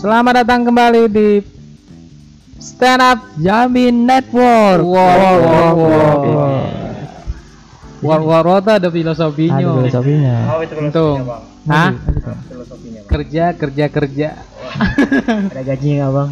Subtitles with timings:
[0.00, 1.44] Selamat datang kembali di
[2.56, 4.80] Stand Up Jamin Network.
[4.80, 5.76] Wow, wow, wow,
[6.24, 6.64] wow.
[8.00, 9.60] War war ada filosofinya.
[9.60, 10.36] Ada filosofinya.
[10.56, 11.42] Oh itu filosofinya bang.
[11.68, 11.90] Hah?
[12.48, 13.12] Filosofinya bang.
[13.12, 14.28] Kerja, kerja, kerja.
[15.52, 16.30] Ada gajinya nggak bang?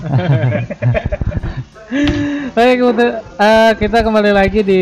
[2.56, 4.80] Baik, untuk, eh, kita kembali lagi di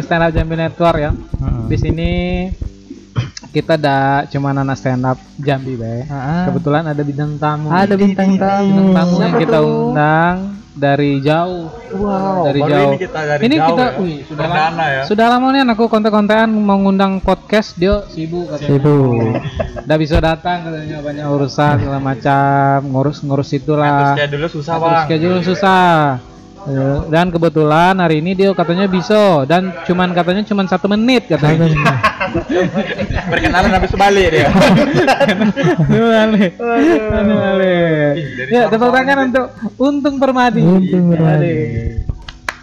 [0.00, 1.12] Stand Up Jambi Network ya.
[1.12, 1.68] Heeh.
[1.68, 2.10] Di sini
[3.52, 3.96] kita ada
[4.26, 6.08] cuma anak stand up Jambi, Bay.
[6.08, 7.68] Ah, Kebetulan ada bintang tamu.
[7.68, 8.64] ada bintang tamu.
[8.66, 9.68] bintang tamu yang kita tuh?
[9.86, 10.36] undang
[10.72, 11.68] dari jauh.
[11.92, 12.48] Wow.
[12.48, 12.88] dari baru jauh.
[12.88, 14.00] ini kita dari ini jauh kita, ya.
[14.00, 15.02] wih, sudah Perdana lama, ya.
[15.04, 18.68] sudah lama nih aku kontak-kontakan mau ngundang podcast dia sibuk katanya.
[18.72, 19.36] Sibuk.
[19.82, 24.16] Udah bisa datang katanya banyak urusan segala macam, ngurus-ngurus Terus itulah.
[24.16, 25.04] kayak dulu susah Atur bang.
[25.04, 25.88] schedule susah.
[26.62, 31.66] Eh, Dan kebetulan hari ini dia katanya bisa dan cuman katanya cuman satu menit katanya.
[33.26, 34.46] Perkenalan habis balik dia.
[36.22, 36.54] Aneh.
[38.38, 39.46] dari Ya, tepuk tangan untuk
[39.80, 40.62] Untung Permadi.
[40.62, 41.54] Untung Permadi.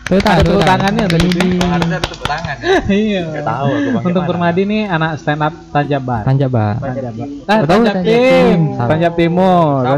[0.10, 1.28] Tepuk Ada tepuk tangannya tadi.
[1.62, 2.58] Harusnya ada tepuk tangan.
[2.90, 3.22] Iya.
[3.30, 4.26] Nggak tahu aku gimana.
[4.26, 6.22] Permadi nih anak stand up Tanjabar.
[6.26, 6.74] Tanjabar.
[6.82, 7.28] Tanjabar.
[7.46, 8.60] Ah, Tanjab Tim.
[8.74, 9.80] Tanjab Timur.
[9.86, 9.98] Sabah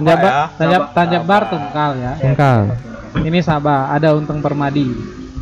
[0.59, 0.91] Tanjab ya.
[0.91, 1.41] Tanjabar.
[1.47, 2.11] Tungkal ya.
[2.19, 2.61] Tungkal.
[3.23, 4.87] Ini Sabah, ada Untung Permadi.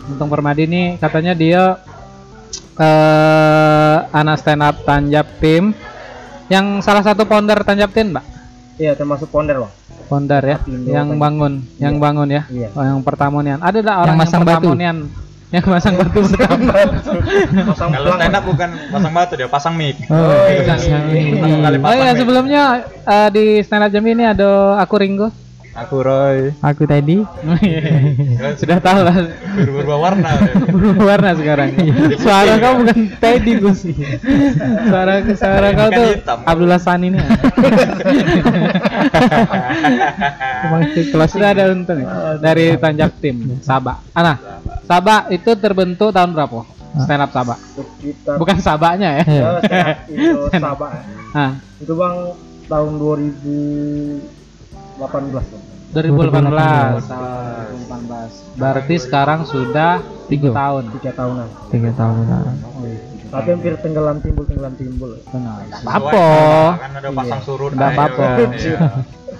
[0.06, 1.78] Untung Permadi ini katanya dia
[2.78, 5.74] eh anak stand up Tanjab Tim
[6.50, 8.26] yang salah satu founder Tanjab Tim, Mbak.
[8.80, 9.74] Iya termasuk ponder bang.
[10.08, 12.02] Founder ya, Apindo, yang bangun, yang Iya.
[12.02, 12.42] bangun ya.
[12.50, 12.68] Iya.
[12.74, 13.60] Oh, yang pertama nian.
[13.60, 14.56] Ada tak orang yang, masang batu.
[14.66, 14.98] pertama nian?
[15.50, 16.72] Yang masang batu pertama.
[17.70, 18.18] Pasang Kalau pelang.
[18.18, 19.98] stand up bukan pasang batu dia, pasang mic.
[20.08, 20.64] Oh, iya.
[20.66, 22.18] Kali Oh pasang iya, mic.
[22.18, 22.64] sebelumnya
[23.04, 25.28] eh, di stand up Jambi ini ada aku Ringo.
[25.70, 26.50] Aku Roy.
[26.60, 27.22] Aku tadi.
[28.62, 29.16] Sudah tahu lah
[29.54, 30.32] Berubah warna.
[30.66, 31.70] berubah warna sekarang.
[32.24, 33.86] Suara kau bukan Teddy Gus.
[34.90, 36.38] Suara suara kau Bukan tuh hitam.
[36.44, 37.22] Abdullah Sani nih.
[41.10, 42.02] Kelas Sudah ada untung
[42.40, 44.02] dari Tanjab Tim Sabah.
[44.12, 44.36] Ana,
[44.86, 46.66] Sabah itu terbentuk tahun berapa?
[47.06, 47.58] Stand up Sabah.
[48.02, 49.24] Kita Bukan Sabahnya ya.
[49.24, 49.48] Iya.
[49.62, 50.92] Stand up itu Sabah.
[51.32, 52.16] Ah, Itu bang
[52.66, 52.92] tahun
[55.00, 55.48] 2018 bang.
[55.90, 57.08] 2018.
[57.10, 58.60] Ah, 2018.
[58.60, 60.60] Berarti sekarang sudah tiga Tiga.
[60.60, 60.84] tahun.
[61.00, 61.48] Tiga tahunan.
[61.72, 62.54] tiga tahunan.
[63.30, 65.12] Tapi hampir tenggelam timbul tenggelam timbul.
[65.30, 65.62] Benar.
[65.70, 66.26] Sesuai Apa?
[66.82, 67.72] Kan ada pasang surut.
[67.78, 68.80] Nggak kan, iya.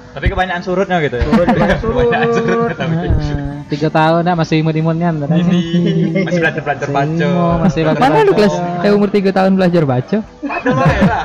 [0.10, 1.24] Tapi kebanyakan surutnya gitu ya.
[1.26, 1.96] Surut, banyak surut.
[2.06, 2.96] Kebanyakan surutnya tapi.
[2.98, 5.14] Ah, Tiga tahun dah masih imut-imutnya.
[5.14, 7.30] Ini masih belajar belajar baca.
[7.62, 10.18] Masih belajar Mana lu kelas eh, umur tiga tahun belajar baca?
[10.26, 11.04] Ada lah ya.
[11.06, 11.24] lah.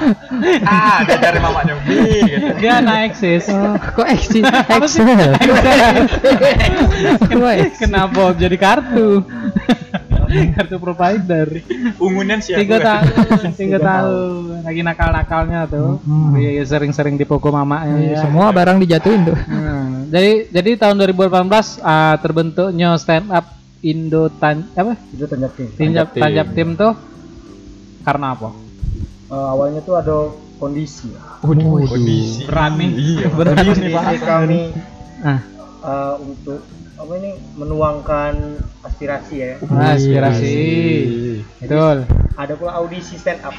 [0.69, 2.47] Ah, dari mamanya Bi gitu.
[2.61, 3.49] Dia naik sis.
[3.49, 4.05] Oh, kok?
[4.05, 4.85] Apa.
[7.33, 7.73] Kok Excel?
[7.81, 9.25] Kenapa jadi kartu?
[10.53, 11.47] Kartu provider.
[11.97, 14.62] Ungunan sih Tiga tahun, tiga tahun.
[14.65, 16.00] Lagi nakal-nakalnya tuh.
[16.03, 16.34] Hmm.
[16.34, 17.95] Iya, iya, sering-sering dipukul mamanya.
[17.95, 18.19] Iya, ya.
[18.22, 19.39] Semua barang dijatuhin tuh.
[19.39, 23.47] Hmm, Jadi jadi tahun 2018 ah, terbentuknya stand up
[23.81, 24.97] Indo Tan apa?
[25.11, 25.69] Itu Tanjab Tim.
[25.77, 26.23] Tanjab Tim.
[26.23, 26.93] Tanjab Tim tuh
[28.00, 28.49] karena apa?
[29.27, 30.17] Eh, awalnya tuh ada
[30.56, 31.12] kondisi.
[31.41, 32.44] Kondisi.
[32.44, 32.87] Berani.
[32.91, 33.28] Iya.
[33.28, 33.59] Berani.
[33.61, 34.25] Kondisi Jadi bahasa.
[34.25, 34.61] kami
[35.21, 35.41] Ah,
[35.84, 36.61] eh, untuk
[37.05, 38.33] apa ini menuangkan
[38.81, 39.53] aspirasi ya.
[39.61, 40.57] aspirasi.
[41.61, 42.09] Betul.
[42.35, 43.53] Ada pula audisi stand up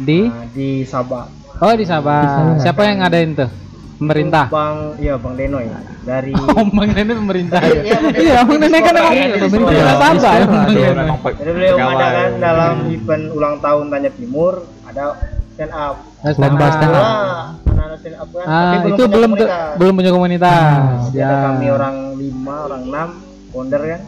[0.00, 1.28] Di nah, di Sabah.
[1.60, 2.20] Oh di Sabah.
[2.24, 2.56] Di Sabah.
[2.56, 3.50] Siapa yang ngadain tuh?
[3.96, 4.48] Pemerintah.
[4.48, 5.76] Bang, iya Bang Deno ya.
[6.08, 7.60] Dari Oh, Bang Nenek pemerintah.
[7.64, 9.94] Iya, Iya, Bang Nenek kan Iya, orang pemerintah.
[10.00, 10.32] Sabah.
[10.72, 11.14] Iya, iya.
[11.20, 14.52] Pe- Jadi beliau mengadakan dalam event ulang tahun Tanjab Timur
[14.88, 15.04] ada
[15.52, 15.96] stand up.
[16.24, 17.65] Stand Lomba up.
[17.96, 18.28] Stand up.
[18.28, 19.76] Kan, Ah, tapi itu punya belum ke- komunitas.
[19.76, 20.78] belum punya komunitas.
[21.06, 21.26] Jadi Ya.
[21.26, 23.08] ada kami orang lima, orang enam,
[23.48, 24.00] founder kan,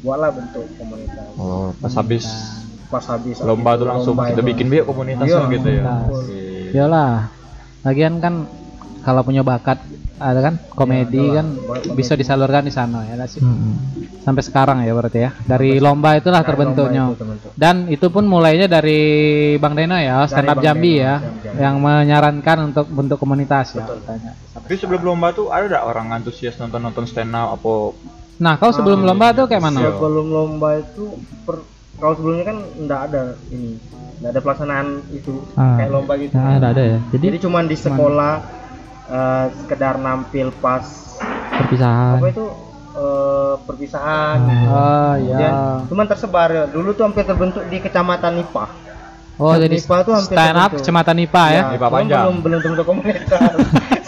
[0.00, 1.26] buatlah bentuk komunitas.
[1.34, 2.24] Oh, pas habis
[2.86, 4.48] Pas habis lomba tuh langsung lomba kita itu.
[4.48, 5.82] bikin biar komunitas Iya, gitu ya.
[6.70, 7.12] Iyalah.
[7.80, 8.34] Lagian kan
[9.00, 9.78] kalau punya bakat
[10.20, 11.88] ada kan komedi Iya, kan komedi.
[11.92, 13.40] bisa disalurkan di sana ya nggak sih.
[13.40, 13.74] Hmm.
[14.20, 15.32] Sampai sekarang ya berarti ya.
[15.34, 17.02] Dari lomba itulah Dari terbentuknya.
[17.02, 17.50] lomba itu terbentuk.
[17.54, 19.00] Dan itu pun mulainya dari
[19.56, 23.72] Bang Deno ya, stand up Bang Jambi Deno, ya, Jambi, yang menyarankan untuk bentuk komunitas
[23.72, 23.82] ya.
[23.82, 24.04] Betul.
[24.04, 24.32] katanya.
[24.52, 27.72] Tapi sebelum lomba tuh ada nggak orang antusias nonton-nonton stand up apa
[28.38, 29.80] Nah, kau sebelum Ah, lomba tuh kayak mana?
[29.82, 31.12] Sebelum lomba itu
[31.42, 31.60] per,
[31.96, 33.76] kalau sebelumnya kan enggak ada ini,
[34.16, 35.76] enggak ada pelaksanaan itu Ah.
[35.76, 36.32] kayak lomba gitu.
[36.32, 36.98] Nah, ada ada ya.
[37.10, 38.32] Jadi Jadi cuman di sekolah
[39.10, 40.82] eh, sekedar nampil pas
[41.50, 42.16] perpisahan.
[42.22, 42.46] apa itu
[42.94, 44.38] eh, perpisahan.
[44.70, 45.82] Oh Dan iya.
[45.86, 46.64] cuman tersebar ya.
[46.70, 48.70] Dulu tuh hampir terbentuk di kecamatan Nipah.
[49.40, 50.78] Oh, jadi Nipa tuh hampir stand up terbentuk.
[50.84, 51.62] Kecamatan Nipa ya.
[51.72, 52.20] Nipa cuman Panjang.
[52.20, 53.52] Belum belum terbentuk komunitas.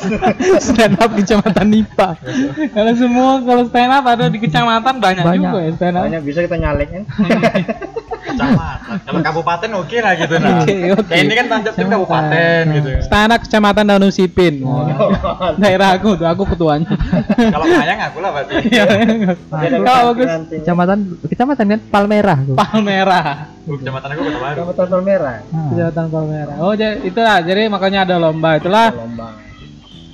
[0.68, 2.08] stand up Kecamatan Nipa.
[2.76, 5.40] kalau semua kalau stand up ada di kecamatan banyak, Banyak.
[5.48, 6.04] juga ya stand up.
[6.04, 7.02] Makanya bisa kita nyalek kan.
[8.42, 10.58] kecamatan Kalau kabupaten oke lah gitu nah.
[10.62, 11.06] Oke, oke.
[11.06, 12.88] Kayak ini kan Tanjab tim kabupaten gitu.
[13.06, 14.54] Stand kecamatan Danau Sipin.
[15.62, 16.88] Daerah aku tuh, aku ketuanya.
[17.36, 18.52] Kalau Mayang aku lah berarti.
[18.72, 18.84] Iya.
[19.84, 20.28] Kalau bagus.
[20.48, 20.98] Kecamatan
[21.28, 22.38] kecamatan kan Palmerah.
[22.56, 23.26] Palmerah.
[23.68, 24.60] Oh, Kecamatan aku Kota Baru.
[24.66, 25.38] Kecamatan Palmerah.
[25.38, 25.68] Ah.
[25.70, 26.56] Kecamatan Palmerah.
[26.58, 27.38] Oh, jadi itulah.
[27.44, 28.50] Jadi makanya ada lomba.
[28.58, 28.88] Itulah.
[28.90, 29.28] Lomba.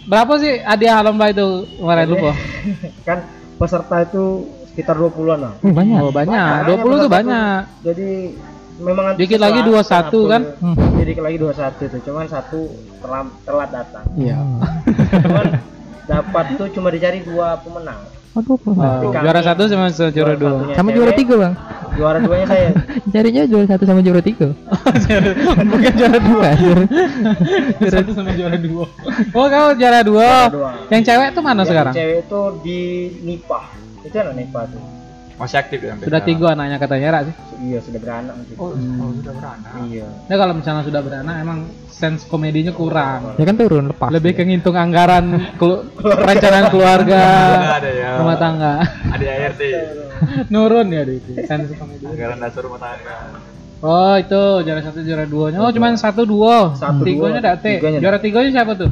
[0.09, 2.33] Berapa sih hadiah lomba itu kemarin lupa?
[3.09, 3.19] kan
[3.61, 4.49] peserta itu
[4.79, 5.53] sekitar 20-an lah.
[5.59, 5.99] Oh, banyak.
[5.99, 6.39] Oh, banyak.
[6.63, 7.61] Banyak, 20 tuh banyak.
[7.67, 7.83] tuh.
[7.85, 8.09] Jadi
[8.79, 10.43] memang Dikit lagi antusias lah, 21 kan?
[10.45, 10.77] aku- Hmm.
[10.95, 12.61] Jadi dikit lagi 21 itu, cuman satu
[12.97, 14.05] telat, telat datang.
[14.15, 14.39] Iya.
[15.27, 15.47] Cuman
[16.05, 18.01] dapat tuh cuma dicari dua pemenang.
[18.31, 20.71] Aduh, Oh, juara satu sama juara dua.
[20.71, 21.55] sama juara tiga bang.
[21.93, 22.71] Juara duanya saya.
[23.13, 24.55] Carinya juara satu sama juara tiga.
[25.75, 26.49] Bukan juara dua.
[26.55, 26.87] Bukan.
[27.83, 28.87] Satu sama juara dua.
[29.33, 30.29] Oh, kamu juara dua.
[30.47, 30.71] Juara dua.
[30.87, 31.93] Yang cewek tuh mana Yang sekarang?
[31.93, 32.81] Cewek itu di
[33.25, 33.65] Nipah.
[34.05, 34.83] Itu anak Nipah tuh.
[35.39, 35.95] Masih aktif ya?
[36.03, 37.35] Sudah tiga anaknya katanya Ra sih.
[37.63, 38.59] Iya, sudah beranak gitu.
[38.59, 39.71] Oh, oh, sudah beranak.
[39.87, 40.07] Iya.
[40.27, 43.39] Nah kalau misalnya sudah beranak emang sense komedinya kurang.
[43.39, 44.11] Ya kan turun lepas.
[44.11, 47.23] Lebih ke ngitung anggaran kelu- perencanaan keluarga,
[47.79, 48.11] ada ya.
[48.19, 48.75] rumah tangga.
[49.15, 49.63] Ada ART.
[50.53, 52.03] Nurun ya di itu sense komedi.
[52.03, 53.17] Anggaran dasar rumah tangga.
[53.79, 55.63] Oh itu juara satu juara duanya.
[55.63, 56.75] Oh cuman satu dua.
[56.75, 57.79] Satu, tiganya date.
[57.79, 58.91] Tiganya Juara tiganya siapa tuh?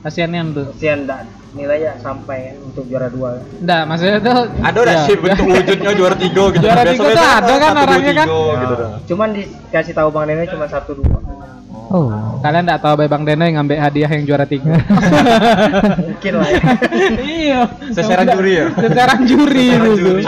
[0.00, 0.72] Asianian tuh.
[0.72, 3.36] Kesian dan nilainya sampai untuk juara dua.
[3.60, 6.64] Enggak, maksudnya tuh Ada udah ya, sih bentuk wujudnya juara tiga gitu.
[6.64, 8.28] Juara tiga tuh ada kan orangnya kan?
[8.32, 8.90] gitu dah.
[9.04, 11.18] Cuman dikasih tahu Bang Neno cuma satu dua.
[11.90, 12.06] Oh.
[12.40, 14.78] Kalian enggak tahu Bang yang ngambil hadiah yang juara tiga.
[16.06, 16.62] Mungkin lah ya.
[17.20, 17.60] iya.
[17.92, 18.66] Seseran juri ya?
[18.72, 19.90] Seseran juri itu.
[20.00, 20.24] juri.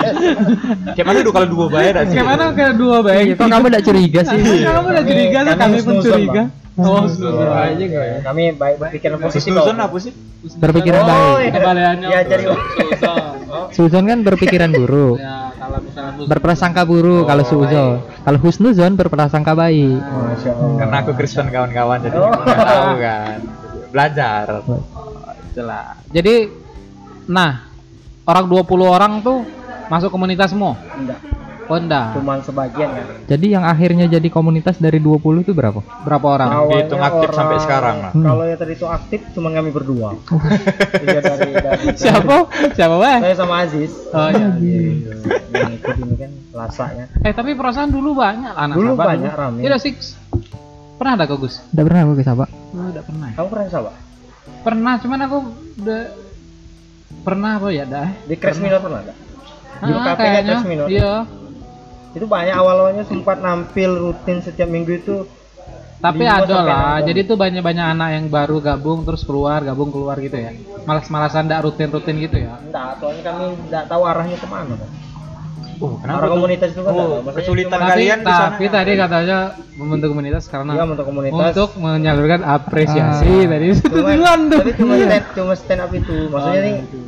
[0.93, 2.19] Kayak mana dulu kalau dua bayar sih?
[2.19, 4.39] Gimana ke dua baik Kok kamu tidak curiga sih?
[4.69, 6.45] Kamu udah curiga tuh Kami pun curiga.
[6.73, 7.37] Oh, Snuzon.
[7.37, 8.19] snuzon aja enggak ya?
[8.25, 9.53] Kami baik pikiran positif.
[9.53, 9.85] Susun Om.
[9.85, 10.13] apa sih?
[10.57, 11.53] Berpikiran Oh, baik.
[11.53, 11.91] iya.
[12.01, 13.35] Ya, jadi Suzon.
[13.71, 15.17] Suzon kan berpikiran buruk.
[15.17, 16.25] Ya, kalau misalnya.
[16.25, 18.01] Berprasangka buruk kalau Suzon.
[18.19, 20.01] Kalau Husnuzon berprasangka baik.
[20.79, 22.33] Karena aku Kristen kawan-kawan jadi Oh.
[22.33, 23.37] tahu kan.
[23.91, 24.47] Belajar.
[25.47, 26.01] Itulah.
[26.09, 26.49] Jadi
[27.23, 27.69] nah,
[28.25, 29.45] orang 20 orang tuh
[29.87, 30.81] masuk komunitas semua.
[30.97, 31.21] Enggak,
[31.67, 32.14] Oh, enggak.
[32.14, 33.05] cuman sebagian kan.
[33.25, 35.79] Jadi yang akhirnya jadi komunitas dari 20 itu berapa?
[36.03, 36.49] Berapa orang?
[36.50, 38.11] Awalnya Dihitung aktif sampai sekarang lah.
[38.12, 38.26] Hmm.
[38.26, 40.11] Kalau yang tadi itu aktif cuma kami berdua.
[41.03, 42.37] Iya dari, dari Siapa?
[42.73, 43.19] Siapa, Weh?
[43.20, 43.91] Saya sama Aziz.
[44.11, 44.49] Oh, iya.
[44.55, 44.81] Iya,
[45.50, 47.05] Yang ikut ini kan lasaknya.
[47.20, 49.58] Eh, tapi perasaan dulu banyak anak Dulu sahabat banyak, rame.
[49.62, 50.15] Iya, Six.
[50.99, 51.58] Pernah ada kok, Gus?
[51.75, 52.49] Udah pernah aku ke Sabak?
[52.49, 53.29] Oh, enggak pernah.
[53.29, 53.35] ya?
[53.35, 53.94] Kamu pernah sahabat?
[54.62, 55.37] Pernah, cuman aku
[55.82, 56.00] udah
[57.23, 58.08] pernah apa ya, dah.
[58.23, 59.15] Di Crash Minor pernah ada?
[59.82, 60.56] Di Ah, kayaknya.
[60.87, 61.12] Iya.
[62.12, 65.17] Itu banyak awal-awalnya sempat nampil rutin setiap minggu itu.
[65.97, 70.35] Tapi ada lah, jadi tuh banyak-banyak anak yang baru gabung terus keluar, gabung keluar gitu
[70.35, 70.50] ya.
[70.82, 72.59] Malas-malasan enggak rutin-rutin gitu ya.
[72.59, 74.91] Enggak, soalnya kami enggak tahu arahnya ke mana kan.
[75.79, 76.35] Oh, kenapa tuh?
[76.37, 78.43] komunitas itu kan Oh, kesulitan kalian di sana.
[78.50, 79.38] tapi tadi katanya
[79.75, 81.38] membentuk komunitas karena Iya, untuk komunitas.
[81.50, 83.47] untuk menyalurkan apresiasi Ah.
[83.49, 84.58] tadi itu tujuan tuh.
[84.58, 86.17] Tapi cuma stand, cuma stand up itu.
[86.29, 86.99] Maksudnya Oh, nih gitu.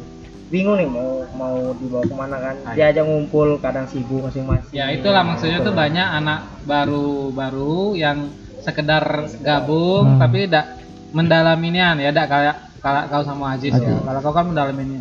[0.46, 2.54] Bingung nih mau mau dibawa ke mana kan.
[2.62, 4.70] Ah, Dia aja ngumpul, kadang sibuk masing-masing.
[4.70, 8.28] Ya itulah maksudnya tuh banyak anak baru-baru yang
[8.60, 9.02] sekedar
[9.38, 10.18] gabung Hmm.
[10.18, 10.80] tapi tidak
[11.10, 13.96] mendalaminya ya tidak kayak kayak kau sama Aziz ya.
[13.98, 15.00] Kalau kau kan mendalaminya.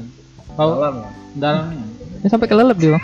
[0.54, 1.10] Kau Malam ya.
[1.34, 1.88] mendalaminya.
[2.20, 2.98] Ya sampai kelelep dia.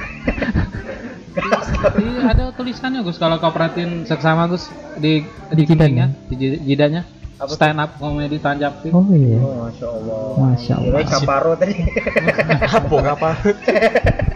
[1.96, 6.12] Iya, ada tulisannya Gus kalau kau perhatiin seksama Gus di Di jidatnya?
[6.28, 7.08] di ji- jidanya
[7.40, 9.40] Apa stand up komedi tanjap Oh iya.
[9.40, 10.20] Oh, Masya Allah.
[10.36, 10.92] Masya Allah.
[10.92, 11.74] Kirain kaparo tadi.
[12.76, 13.30] Apa apa?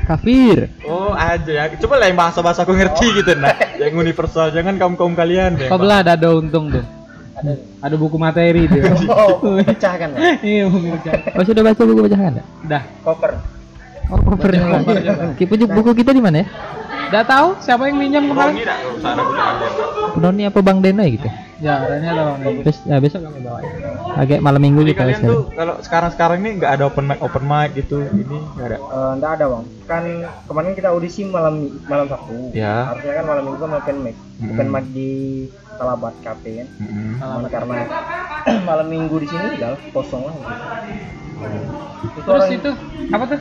[0.08, 0.72] Kafir.
[0.88, 1.64] Oh, aja ya.
[1.76, 3.52] Coba lah yang bahasa-bahasa aku ngerti gitu nah.
[3.76, 5.68] Yang universal, jangan kaum-kaum kalian deh.
[5.68, 6.84] Kau belah ada ada untung tuh.
[7.36, 7.54] Ada.
[7.84, 8.80] Ada buku materi tuh.
[9.12, 9.36] Oh,
[9.68, 10.10] pecah kan.
[10.16, 10.40] Pak?
[10.40, 11.22] Iya, buku materi.
[11.36, 12.48] Oh sudah baca buku bacaan enggak?
[12.72, 12.84] Dah.
[13.04, 13.32] Koper.
[14.08, 14.64] Oh covernya.
[14.80, 15.14] covernya.
[15.36, 16.48] Ki- Buku buku kita di mana ya?
[17.12, 18.64] Udah tahu siapa yang minjam kemarin?
[20.16, 21.28] Noni apa Bang Deno gitu?
[21.60, 22.24] Ya, orangnya ada
[22.84, 23.60] ya besok kami bawa.
[24.16, 25.32] Agak malam minggu Jadi gitu kalian sekarang.
[25.32, 28.78] tuh kalau sekarang-sekarang ini nggak ada open mic open mic gitu, ini nggak ada.
[28.78, 30.04] Eh, enggak ada bang kan
[30.44, 31.56] kemarin kita audisi malam
[31.86, 32.88] malam sabtu Ya.
[32.88, 34.50] harusnya kan malam minggu kan open mic Mm-mm.
[34.50, 35.12] open mic di
[35.74, 36.68] Talabat Cafe kan.
[37.20, 37.76] Cuman karena
[38.70, 40.54] malam minggu di sini udah kosong lah gitu.
[42.04, 42.70] Terus Terus orang- itu
[43.10, 43.40] apa tuh?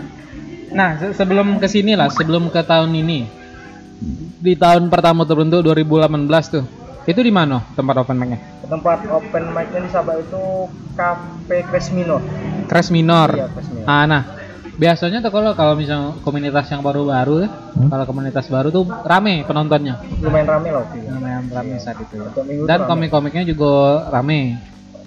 [0.73, 3.29] Nah, se- sebelum ke sini lah, sebelum ke tahun ini.
[4.39, 6.09] Di tahun pertama terbentuk 2018
[6.51, 6.65] tuh.
[7.03, 8.39] Itu di mana tempat open mic-nya?
[8.65, 10.43] tempat open mic-nya di Sabah itu
[10.95, 12.23] Cafe Crash Minor
[12.65, 13.29] Crash Minor.
[13.31, 14.23] iya Crash Minor Ah, nah,
[14.73, 17.89] biasanya tuh kalau kalau misalnya komunitas yang baru-baru ya, Hmm?
[17.89, 19.99] kalau komunitas baru tuh rame penontonnya.
[20.19, 22.15] lumayan rame lah waktu itu Lumayan rame saat itu.
[22.17, 22.29] ya.
[22.65, 23.73] Dan komik-komiknya juga
[24.09, 24.57] rame.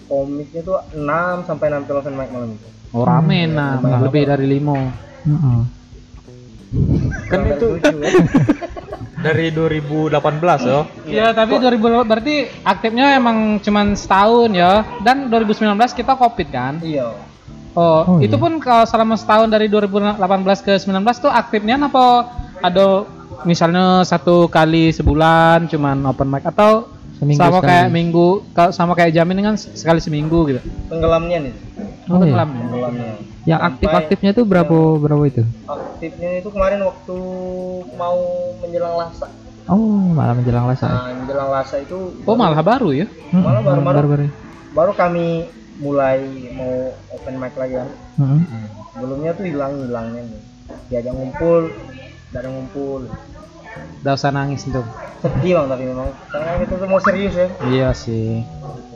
[0.06, 1.02] komiknya tuh 6
[1.42, 4.30] sampai 6 open mic malam itu Oh, rame nah, lumayan lebih rame.
[4.30, 4.78] dari limo.
[5.24, 5.60] Heeh.
[7.26, 7.68] Kan Kurang itu
[9.26, 10.22] dari tujuh, ya.
[10.22, 10.80] dari 2018 yo.
[11.10, 14.86] Ya, tapi 2000 berarti aktifnya emang cuman setahun ya.
[15.02, 16.78] Dan 2019 kita Covid kan.
[16.86, 17.10] iya
[17.76, 18.40] Oh, Oh, itu iya.
[18.40, 20.16] pun kalau selama setahun dari 2018
[20.64, 22.24] ke 19 tuh aktifnya apa
[22.64, 23.04] ada
[23.44, 27.70] misalnya satu kali sebulan cuman open mic atau Seminggu sama sekali.
[27.70, 30.62] kayak minggu kalau sama kayak jamin kan sekali seminggu gitu.
[30.88, 31.54] tenggelamnya nih
[32.06, 32.22] Oh, iya.
[32.22, 32.60] Tenggelam ya?
[32.62, 33.06] tenggelamnya
[33.46, 35.44] Yang Sampai aktif-aktifnya tuh berapa berapa itu?
[35.66, 37.18] aktifnya itu kemarin waktu
[37.94, 38.18] mau
[38.60, 39.28] menjelang lasa
[39.66, 39.82] Oh,
[40.12, 40.86] malah menjelang lasa.
[40.86, 43.08] nah menjelang lasa itu Oh, malah baru ya.
[43.32, 43.98] Hmm, malah baru-baru.
[43.98, 44.26] baru-baru.
[44.72, 45.28] baru kami
[45.76, 46.20] mulai
[46.52, 46.74] mau
[47.10, 48.44] open mic lagi kan Hmm.
[48.92, 50.42] sebelumnya tuh hilang hilangnya nih
[50.88, 51.68] diajak ngumpul
[52.28, 53.02] tidak ada ngumpul
[54.02, 54.86] Udah usah nangis tuh.
[55.18, 58.46] sedih bang tapi memang karena kita tuh mau serius ya Iya sih.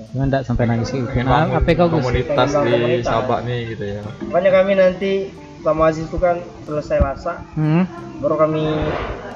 [0.09, 1.05] Cuma enggak sampai nangis gitu.
[1.21, 2.01] Nah, apa kau Gus?
[2.01, 3.05] komunitas di komunitas.
[3.07, 4.01] Sabak nih gitu ya.
[4.24, 5.12] makanya kami nanti
[5.59, 7.83] sama Aziz itu kan selesai lasa Hmm.
[8.17, 8.63] baru kami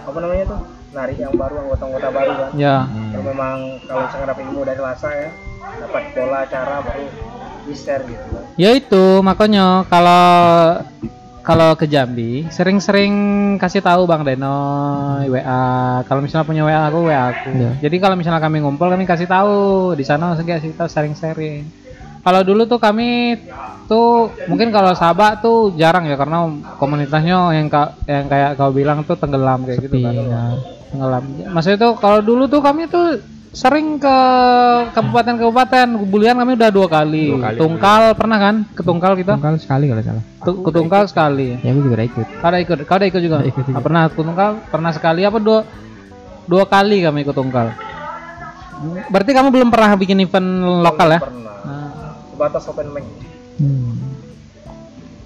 [0.04, 0.60] apa namanya tuh
[0.92, 2.78] narik yang baru anggota-anggota baru kan Ya.
[2.86, 5.30] Kalau memang kalau misalkan dapat ilmu dari lasa ya
[5.80, 7.06] dapat pola cara baru
[7.64, 10.26] di share gitu kan Ya itu makanya kalau
[11.44, 13.14] kalau ke Jambi sering-sering
[13.60, 14.56] kasih tahu Bang Deno
[15.28, 15.64] WA.
[16.08, 17.52] Kalau misalnya punya WA aku WA aku.
[17.52, 17.72] Iya.
[17.84, 19.54] Jadi kalau misalnya kami ngumpul kami kasih tahu
[19.94, 21.68] di sana kasih tahu sharing-sharing.
[22.24, 23.36] Kalau dulu tuh kami
[23.92, 26.48] tuh mungkin kalau Sabak tuh jarang ya karena
[26.80, 30.16] komunitasnya yang ka- yang kayak kau bilang tuh tenggelam kayak gitu Sepi, kan.
[30.16, 30.44] ya.
[30.96, 31.24] Tenggelam.
[31.52, 33.20] Maksudnya tuh kalau dulu tuh kami tuh
[33.54, 34.18] sering ke
[34.92, 37.30] kabupaten-kabupaten bulian kami udah dua kali.
[37.30, 37.58] Dua kali.
[37.58, 38.56] Tungkal pernah kan?
[38.68, 39.38] Ke Tungkal kita?
[39.38, 40.24] Tunggal sekali kalau salah.
[40.42, 41.48] Tu- ke Tungkal sekali.
[41.62, 42.28] Ya aku juga udah ikut.
[42.34, 42.78] Kau ada ikut?
[42.84, 43.36] Kau ada ikut juga?
[43.38, 43.78] Ada ikut juga.
[43.78, 44.52] Ah, pernah ke Tungkal?
[44.68, 45.60] Pernah sekali apa dua
[46.44, 47.68] dua kali kami ke Tungkal.
[49.08, 50.50] Berarti kamu belum pernah bikin event
[50.82, 51.20] lokal ya?
[51.22, 51.90] pernah Nah,
[52.28, 53.06] sebatas open mic
[53.54, 54.18] Hmm.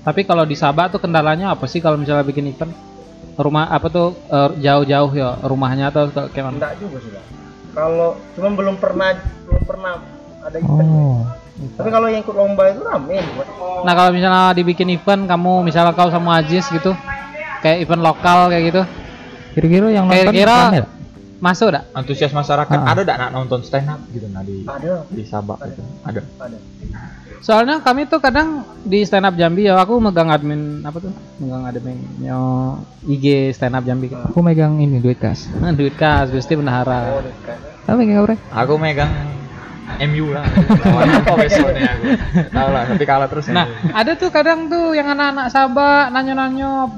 [0.03, 2.75] tapi kalau di Sabah tuh kendalanya apa sih kalau misalnya bikin event?
[3.33, 6.55] Rumah apa tuh eh, jauh-jauh ya rumahnya atau ke- kayak mana?
[6.59, 7.11] enggak juga sih.
[7.77, 9.13] Kalau cuman belum pernah
[9.45, 10.01] belum pernah
[10.41, 11.21] ada event Oh.
[11.73, 13.47] tapi kalau yang ikut lomba itu rame buat
[13.79, 16.93] Nah kalau misalnya dibikin event kamu misalnya kau sama Ajis gitu
[17.59, 18.81] kayak event lokal kayak gitu
[19.53, 20.57] Kira-kira yang nonton Kira-kira
[21.37, 21.89] masuk dak?
[21.93, 22.93] Antusias masyarakat Ah.
[22.93, 25.81] ada enggak nak nonton stand up gitu nah di ada di Sabak gitu.
[26.03, 26.21] Ada.
[26.39, 26.57] ada
[27.39, 31.13] Soalnya kami tuh kadang di stand up Jambi ya aku megang admin apa tuh?
[31.37, 32.37] Megang adminnya
[33.05, 34.09] IG stand up Jambi.
[34.09, 34.19] gitu.
[34.19, 35.45] Aku megang ini duit kas.
[35.79, 37.17] Duit kas Gusti Bendahara.
[37.17, 37.21] oh
[37.85, 38.27] Kamu megang apa?
[38.33, 38.39] Rek?
[38.51, 39.11] Aku megang
[39.97, 40.43] MU lah.
[40.83, 42.05] Lawan apa besoknya aku?
[42.51, 43.47] Tahu lah, tapi kalah terus.
[43.49, 43.65] Nah,
[43.95, 46.91] ada tuh kadang tuh yang anak-anak Sabah nanya-nanya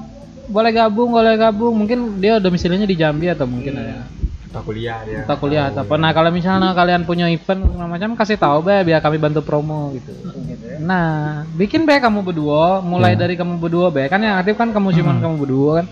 [0.50, 1.78] boleh gabung, boleh gabung.
[1.78, 4.10] Mungkin dia domisilinya di Jambi atau mungkin ada
[4.50, 5.22] kita kuliah dia.
[5.24, 5.94] atau kuliah atau apa.
[5.96, 9.94] Nah, kalau misalnya kalian punya event segala macam kasih tahu be biar kami bantu promo
[9.94, 10.10] gitu.
[10.44, 13.22] gitu ya Nah, bikin be kamu berdua, mulai Ya.
[13.22, 14.10] dari kamu berdua be.
[14.10, 15.86] Kan yang aktif kan kamu cuman kamu berdua kan.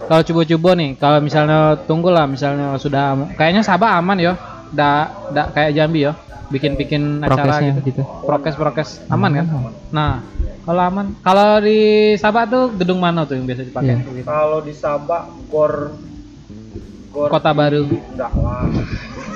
[0.00, 4.32] Kalau coba-coba nih, kalau misalnya tunggu lah, misalnya sudah kayaknya Sabah aman ya.
[4.70, 6.12] Nggak, nggak kayak Jambi ya.
[6.50, 7.80] Bikin-bikin acara Prokesnya gitu.
[7.88, 8.02] gitu.
[8.26, 9.46] Prokes-prokes aman kan?
[9.48, 9.72] Aman.
[9.88, 10.12] Nah,
[10.60, 11.78] kalau aman, kalau di
[12.14, 14.04] Sabah tuh gedung mana tuh yang biasa dipakai?
[14.04, 14.24] Iya.
[14.26, 15.96] kalau di Sabak gor
[17.10, 17.84] gor Kota Baru.
[17.86, 18.66] enggak lah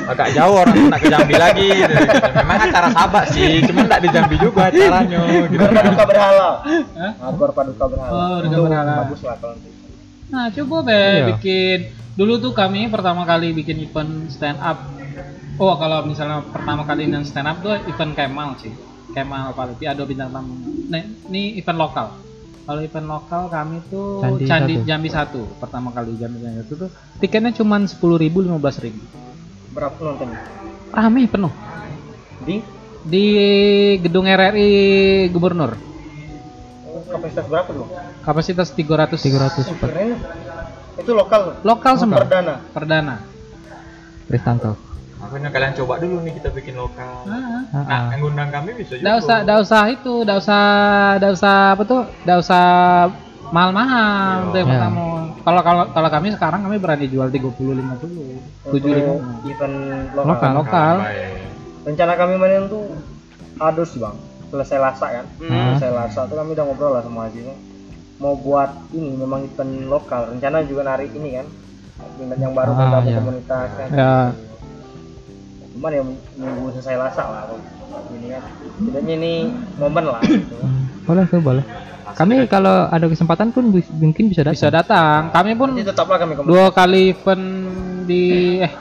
[0.04, 1.64] Agak jauh orang nak ke Jambi lagi.
[1.64, 1.96] gitu.
[2.36, 5.56] Memang acara Sabak sih, cuma enggak di Jambi juga acaranya gitu.
[5.56, 7.12] gor paduka berhala Hah?
[7.14, 8.94] nah, gor paduka berhala Oh, Paduka Berhala.
[9.02, 9.70] bagus lah kalau nanti
[10.24, 11.24] Nah, coba be Iya.
[11.30, 11.78] bikin.
[12.14, 14.82] Dulu tuh kami pertama kali bikin event stand up.
[15.54, 18.74] Oh, kalau misalnya pertama kali yang stand up tuh event Kemal sih.
[19.10, 20.54] Kemal Palipi ada bintang tamu.
[20.84, 22.06] Nah, ini event lokal.
[22.64, 24.86] Kalau event lokal kami tuh Candi Candi, satu.
[24.88, 25.40] Jambi satu.
[25.60, 26.90] Pertama kali Jambi Jambi satu tuh
[27.20, 29.04] tiketnya cuma sepuluh ribu lima belas ribu.
[29.76, 30.32] Berapa penonton
[30.94, 31.52] rame penuh.
[32.46, 32.62] Di?
[33.04, 33.26] Di
[34.00, 34.70] gedung RRI
[35.28, 35.76] Gubernur.
[37.04, 37.86] Kapasitas berapa tuh?
[38.24, 40.18] Kapasitas 300 300 Oh, keren.
[40.96, 41.60] Itu lokal?
[41.66, 42.24] Lokal semua.
[42.24, 42.64] perdana?
[42.72, 43.14] Perdana.
[44.24, 44.74] Kristantau.
[45.34, 47.26] Makanya kalian coba dulu nih kita bikin lokal.
[47.26, 47.34] Ah.
[47.34, 48.02] Ah, Nah, ah.
[48.14, 49.02] yang ngundang kami bisa juga.
[49.02, 50.62] Nggak usah, nggak usah itu, nggak usah,
[51.18, 52.64] nggak usah apa tuh, nggak usah
[53.50, 54.46] mahal-mahal Iya.
[54.46, 54.72] tuh yang Ya.
[54.78, 55.02] pertama.
[55.44, 58.38] Kalau kalau kalau kami sekarang kami berani jual 30 50,
[58.70, 59.10] 75.
[59.10, 59.76] Untuk event
[60.14, 60.30] lokal.
[60.30, 60.52] Lokal.
[60.54, 60.94] Lokal.
[61.82, 62.84] Rencana kami main tuh
[63.56, 64.14] adus sih bang
[64.46, 65.74] selesai lasa kan Hmm.
[65.74, 67.42] selesai lasa tuh kami udah ngobrol lah sama Haji
[68.16, 71.46] mau buat ini memang event lokal rencana juga narik ini kan
[72.16, 73.18] minat yang baru Ah, kan gabung iya.
[73.18, 74.14] komunitas kan Ya.
[75.84, 76.02] Cuman ya
[76.40, 77.42] nunggu selesai lasa lah
[78.08, 78.42] ini kan
[78.80, 79.32] setidaknya ini
[79.76, 80.56] momen lah gitu.
[81.04, 81.64] Boleh tuh, boleh.
[82.16, 83.68] Kami kalau ada kesempatan pun
[84.00, 84.56] mungkin bisa datang.
[84.56, 85.28] Bisa datang.
[85.28, 87.44] Kami pun nanti tetaplah kami komunitas dua kali event
[88.08, 88.22] di
[88.64, 88.72] eh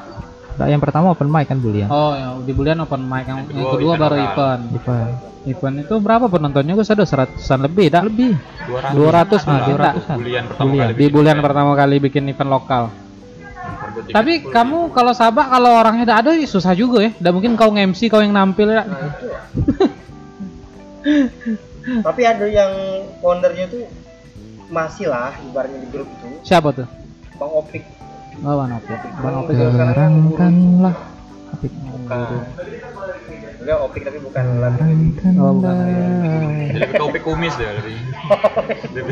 [0.53, 1.89] Nah, yang pertama open mic kan bulian.
[1.89, 4.62] oh ya di bulan open mic yang, Yang kedua baru event.
[4.72, 5.12] Event.
[5.43, 6.72] Event itu berapa penontonnya?
[6.72, 8.05] Gue sudah seratusan lebih, dah.
[8.05, 8.38] Lebih.
[8.69, 8.95] 200.
[8.95, 9.93] 200 Ah, mungkin, dah.
[9.98, 10.17] 200-an.
[10.22, 10.88] Bulian pertama Bulian.
[10.88, 11.39] kali Di event.
[11.41, 12.83] pertama kali bikin event lokal.
[13.93, 17.12] Tapi kamu kalau sabak kalau orangnya tidak ada ya susah juga ya.
[17.13, 18.83] Tidak mungkin kau nge-MC kau yang nampil ya.
[18.83, 19.39] Nah itu ya.
[22.07, 22.71] Tapi ada yang
[23.19, 23.83] foundernya tuh
[24.71, 26.88] masih lah ibaratnya di grup itu Siapa tuh?
[27.38, 27.83] Bang Opik
[28.41, 29.00] Oh, Bang Opik.
[29.21, 29.55] Bang Opik.
[29.55, 29.88] Opik kan.
[29.93, 30.95] Terangkanlah
[31.53, 31.71] Opik.
[31.71, 32.19] bukan
[33.63, 34.83] Enggak Opik tapi bukan lagi
[35.38, 35.75] Oh, bukan.
[36.73, 37.95] Lebih topik kumis deh lebih.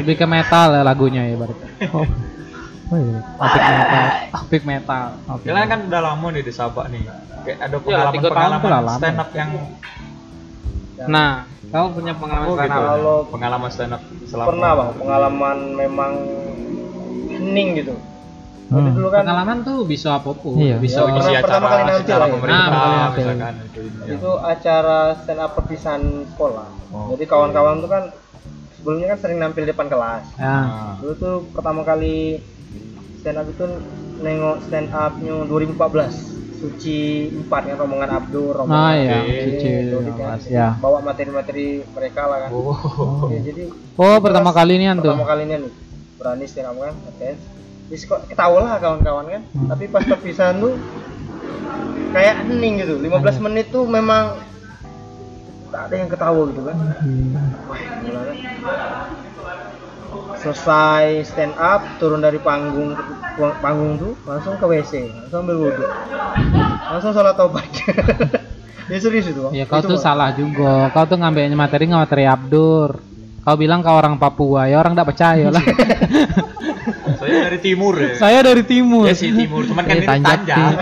[0.01, 1.65] Lebih ke metal ya lagunya ya berarti.
[2.91, 2.93] Oh.
[2.93, 3.19] Oh iya.
[3.39, 4.05] Opik metal.
[4.35, 5.05] Opik metal.
[5.29, 5.45] Oke.
[5.47, 7.03] Kalian kan udah lama nih di Sabak nih.
[7.41, 8.99] Kayak ada Ya, lah pengalaman-pengalaman lama.
[8.99, 9.49] stand up yang
[11.01, 11.31] Nah,
[11.65, 12.77] kau punya pengalaman oh, stand gitu.
[12.77, 12.85] up?
[12.91, 16.11] Kalau pengalaman stand up selama pernah bang pengalaman memang
[17.31, 17.95] hening gitu
[18.63, 18.95] Jadi Hmm.
[18.95, 20.55] dulu kan Pengalaman tuh bisa apa pun.
[20.55, 20.75] Iya.
[20.77, 22.27] Bisa Ya, isi pernah- acara kali lah ya.
[22.29, 23.79] pemerintah Nah, misalkan itu.
[23.81, 24.11] ya.
[24.13, 27.07] itu acara stand up perpisahan sekolah Oh.
[27.09, 28.03] jadi kawan-kawan tuh kan
[28.73, 30.55] sebelumnya kan sering nampil depan kelas Ya.
[30.61, 32.39] Nah, dulu tuh pertama kali
[33.21, 33.65] stand up itu
[34.17, 36.99] nengok stand upnya 2014 suci
[37.45, 39.17] 4 kan rombongan Abdur Nah, rombongan iya.
[39.19, 39.37] Oke.
[39.47, 39.69] Cici.
[39.87, 40.67] Jadi kan Ya.
[40.77, 43.29] bawa materi-materi mereka lah kan Oh.
[43.29, 43.63] Ya, jadi
[43.93, 45.13] Oh, pertama kali ini tuh.
[45.13, 45.71] pertama kalinya nih
[46.17, 47.37] berani stand up kan attend
[47.87, 49.67] Terus kok ketawa lah kawan-kawan kan Hmm.
[49.67, 50.73] tapi pas perpisahan tuh
[52.11, 53.43] kayak hening gitu 15 Hmm.
[53.43, 54.37] menit tuh memang
[55.67, 57.35] tak ada yang ketawa gitu kan Hmm.
[57.65, 58.37] Wah, kan.
[60.41, 62.97] Selesai stand up turun dari panggung
[63.61, 65.87] panggung tuh langsung ke WC langsung ambil wudhu
[66.91, 67.67] langsung sholat tobat
[68.91, 69.47] ya serius itu.
[69.55, 70.03] Ya kau Itu, tuh Bang.
[70.03, 70.91] salah juga.
[70.91, 72.99] Kau tuh ngambilnya materi nggak materi Abdur.
[73.41, 75.63] Kau bilang kau orang Papua, ya orang tidak percaya lah.
[77.21, 78.13] Saya dari timur ya.
[78.15, 79.05] Saya dari timur.
[79.05, 80.73] Ya sih timur, cuman kan Eh, ini Tanjak Tanjak.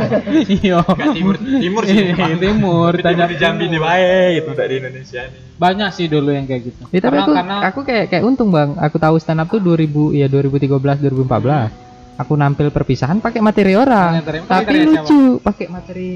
[0.58, 0.78] Iya.
[0.80, 1.94] Nggak timur, timur sih.
[2.00, 2.38] Iya, memang.
[2.38, 3.72] timur, Tapi Tanjak timur di Jambi timur.
[3.72, 5.40] di bae itu dari Indonesia nih.
[5.54, 6.82] Banyak sih dulu yang kayak gitu.
[6.88, 8.70] Ya, tapi Karena- aku karena aku kayak kayak untung bang.
[8.76, 11.70] Aku tahu stand up tuh 2000 ya 2013 2014.
[12.16, 14.18] Aku nampil perpisahan pakai materi orang.
[14.18, 16.10] Materi- tapi materi lucu pakai materi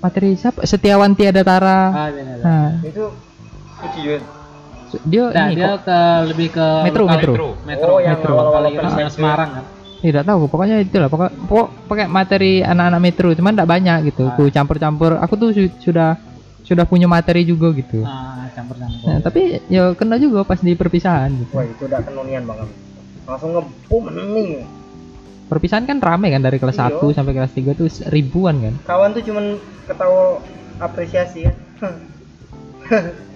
[0.00, 0.62] materi siapa?
[0.62, 1.80] Setiawan Tiada Tara.
[1.88, 2.36] Ah, iya, iya.
[2.40, 3.04] Nah, itu
[5.02, 7.32] dia Nah, ini dia kok ke lebih ke Metro, lokal- Metro.
[7.62, 7.88] Metro.
[7.88, 8.32] Oh, yang Metro.
[8.34, 9.64] lokal itu Semarang kan.
[10.00, 14.34] tidak tahu pokoknya itulah pokok pokok pakai materi anak-anak metro cuman tidak banyak gitu Ah.
[14.34, 16.18] aku campur-campur aku tuh su- sudah
[16.60, 18.98] sudah punya materi juga gitu Ah, campur-campur.
[19.04, 21.52] Nah, tapi ya kena juga pas di perpisahan gitu.
[21.52, 22.66] wah itu udah kenonian banget
[23.22, 24.66] langsung ngebum hening
[25.44, 26.98] perpisahan kan rame kan dari kelas Iya.
[26.98, 29.54] 1 sampai kelas 3 tuh ribuan kan kawan tuh cuman
[29.86, 30.42] ketawa
[30.78, 31.86] apresiasi kan gitu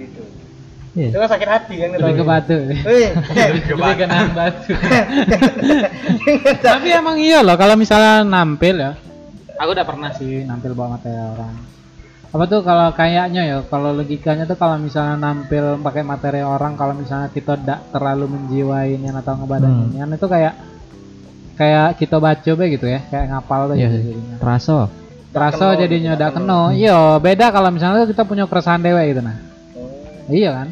[0.97, 1.13] Iya.
[1.13, 2.57] itu kan sakit hati kan Lebih ke batu.
[2.57, 4.03] Lebih ke batu.
[4.09, 4.73] nahan batu.
[6.59, 8.93] Tapi emang iya loh kalau misalnya nampil ya.
[9.57, 11.53] Aku udah pernah sih nampil banget ya orang.
[12.27, 16.93] Apa tuh kalau kayaknya ya, kalau logikanya tuh kalau misalnya nampil pakai materi orang, kalau
[16.93, 20.53] misalnya kita tidak terlalu menjiwain atau ngebadanin itu kayak
[21.57, 24.05] kayak kita baca be gitu ya, kayak ngapal tuh Iya gitu sih.
[24.13, 24.37] jadinya.
[24.37, 24.77] Terasa.
[25.33, 26.45] Terasa jadinya udah keno.
[26.45, 26.61] keno.
[26.73, 29.37] Iya, beda kalau misalnya kita punya keresahan dewe gitu nah.
[29.73, 30.69] Oh, Iya kan?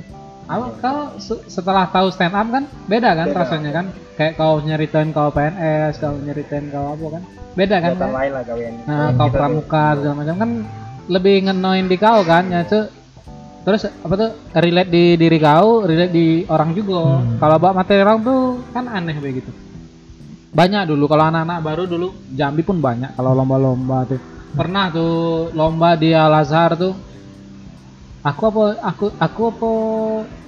[0.55, 3.39] Apa kau se- setelah tahu stand up kan beda kan Beda.
[3.41, 3.87] rasanya kan?
[4.15, 7.23] Kayak kau nyeritain kau PNS, kau nyeritain kau apa kan?
[7.53, 7.91] Beda kan?
[7.93, 8.11] Kan?
[8.13, 10.51] lain lah kalian Nah, kau pramuka segala macam kan
[11.07, 12.81] lebih ngenoin di kau kan ya itu
[13.61, 17.37] terus apa tuh relate di diri kau relate di orang juga Hmm.
[17.37, 18.41] kalau bawa materi orang tuh
[18.71, 19.49] kan aneh begitu
[20.51, 24.21] banyak dulu kalau anak-anak baru dulu Jambi pun banyak kalau lomba-lomba tuh
[24.53, 25.13] pernah tuh
[25.51, 26.93] lomba di Al Azhar tuh
[28.25, 29.71] aku apa aku aku apa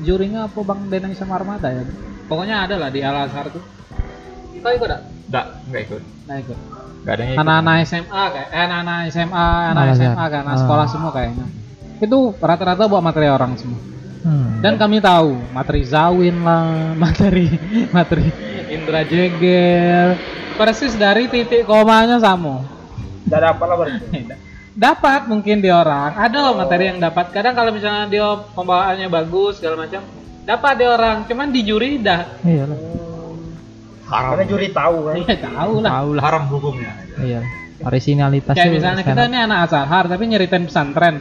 [0.01, 1.85] jurinya apa Bang Denang sama Armada ya
[2.25, 3.61] pokoknya ada lah di Al Azhar tuh
[4.57, 5.03] kau ikut gak?
[5.27, 6.03] Enggak, enggak ikut.
[6.25, 6.59] Nah ikut
[6.97, 7.43] Enggak ada yang ikut.
[7.45, 10.07] anak-anak SMA kayak eh, anak-anak SMA anak Al-Azhar.
[10.09, 10.59] SMA kan anak Ah.
[10.59, 11.47] sekolah semua kayaknya
[11.97, 13.81] itu rata-rata buat materi orang semua
[14.19, 14.59] Hmm.
[14.59, 16.67] dan kami tahu materi Zawin lah
[16.99, 17.47] materi
[17.89, 18.27] materi
[18.67, 20.19] Indra Jegel
[20.57, 22.59] persis dari titik komanya sama
[23.23, 24.19] udah dapat lah berarti
[24.77, 29.57] dapat mungkin di orang ada loh materi yang dapat kadang kalau misalnya dia pembawaannya bagus
[29.57, 30.05] segala macam
[30.45, 32.79] dapat di orang cuman di juri dah Iya lah.
[34.07, 34.31] haram.
[34.31, 36.23] karena juri tahu kan ya tahu lah Tahu lah.
[36.23, 36.93] Haram hukumnya.
[37.19, 37.41] Iya.
[37.79, 41.17] Originalitasnya kayak misalnya kita nih anak Azhar tapi nyeritain pesantren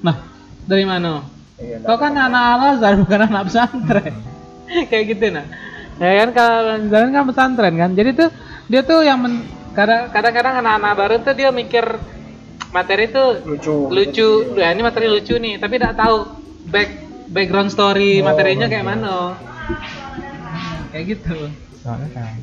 [0.00, 0.16] nah
[0.62, 1.22] dari mana
[1.56, 4.14] iya Kau kan anak Al Azhar bukan anak pesantren.
[4.90, 5.46] Kayak gitu nah.
[5.96, 7.90] Ya kan kalau jalan kan pesantren kan.
[7.92, 8.28] Jadi tuh
[8.66, 11.84] dia tuh yang men- kadang- kadang-kadang anak-anak baru tuh dia mikir
[12.70, 14.28] materi tuh lucu lucu.
[14.56, 16.16] Ya ini materi lucu nih, tapi tidak tahu
[16.70, 16.88] back
[17.30, 19.38] background story Oh, materinya kayak mana.
[20.90, 21.36] Kayak gitu.
[21.82, 22.34] Soalnya kan.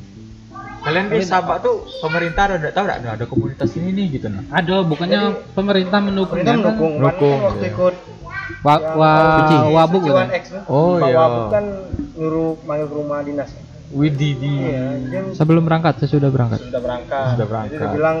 [0.78, 4.46] Kalian di Sabak tuh pemerintah ada tahu enggak ada komunitas ini nih gitu nah.
[4.54, 6.62] Ada bukannya pemerintah mendukung pemerintah ya, kan?
[6.64, 7.70] mendukung kan Mendukung, kan waktu iya.
[7.74, 7.94] ikut
[8.58, 9.12] Wa, wa,
[9.70, 10.18] wabuk gitu.
[10.18, 10.62] Tuh.
[10.66, 11.14] Oh, iya.
[11.18, 11.64] Wabuk kan
[12.16, 13.50] nyuruh manggil ke rumah dinas
[13.88, 14.52] Widih di.
[14.68, 16.60] Iya, Sebelum berangkat, sesudah berangkat.
[16.60, 17.24] sudah berangkat.
[17.32, 17.78] Sudah Jadi berangkat.
[17.80, 18.16] dia bilang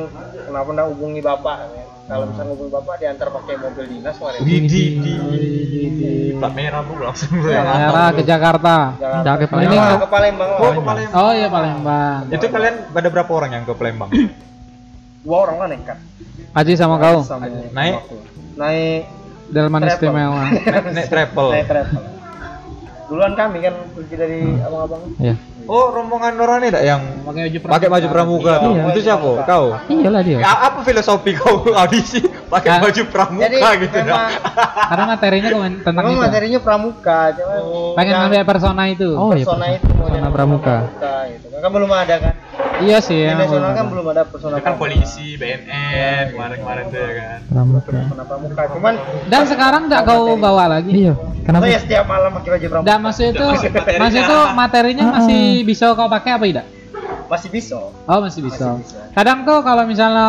[0.48, 1.56] kenapa nggak hubungi bapak?
[2.08, 4.40] Kalau misalnya hubungi bapak diantar pakai mobil dinas kemarin.
[4.40, 5.14] Widih di.
[6.38, 7.50] Plat merah bu langsung bro.
[7.52, 7.60] Iya.
[7.60, 8.76] Daerah ke Jakarta.
[8.96, 9.30] Jakarta.
[9.34, 9.98] Ke Ini Palembang.
[9.98, 10.50] ke Palembang.
[10.56, 11.18] Oh ke Palembang.
[11.20, 12.20] Oh iya Palembang.
[12.32, 14.10] Itu kalian ada berapa orang yang ke Palembang?
[15.24, 15.98] Dua orang lah nekat.
[16.56, 17.20] Aji sama kau.
[17.20, 17.44] Sama
[17.76, 18.08] Naik?
[18.56, 19.04] Naik
[19.48, 20.48] Delman istimewa.
[20.48, 21.48] Naik, travel.
[21.52, 22.02] naik travel.
[23.08, 25.00] Duluan kami kan pergi dari abang-abang.
[25.16, 25.36] Iya.
[25.68, 28.72] Oh rombongan orang ini tak yang Pakai baju pakai baju pramuka tuh?
[28.72, 28.82] Iya.
[28.88, 29.30] Itu siapa?
[29.44, 29.64] Kau?
[29.86, 30.38] Iyalah dia.
[30.40, 32.80] Ya, apa filosofi kau audisi pakai Hah?
[32.80, 34.30] baju pramuka Jadi gitu memang?
[34.88, 36.16] Karena materinya komen- tentang itu.
[36.18, 37.60] materinya pramuka, cuman
[37.94, 39.08] Pengen yang ngambil persona itu.
[39.12, 39.44] Oh iya.
[39.44, 39.76] persona Pak.
[39.76, 40.76] itu mau Persona jadi pramuka.
[41.28, 41.58] gitu kan.
[41.60, 42.34] Kan belum ada kan.
[42.78, 43.22] Iya sih.
[43.26, 47.38] Emang nasional kan belum ada persona Itu kan polisi, BNN, kemarin-kemarin tuh ya kan.
[47.50, 47.90] Pramuka.
[47.90, 48.62] Persona pramuka.
[48.74, 48.94] Cuman
[49.26, 50.92] Dan sekarang enggak kau bawa lagi.
[50.94, 51.14] Iya.
[51.42, 51.64] Kenapa?
[51.64, 52.86] saya setiap malam pakai baju pramuka.
[52.86, 53.46] Dan maksud itu,
[53.98, 56.66] maksud itu materinya Ah, masih bisa kau pakai apa tidak?
[57.28, 57.78] Masih bisa.
[58.08, 58.76] Oh masih bisa.
[58.76, 59.00] Masih bisa.
[59.12, 60.28] Kadang tuh kalau misalnya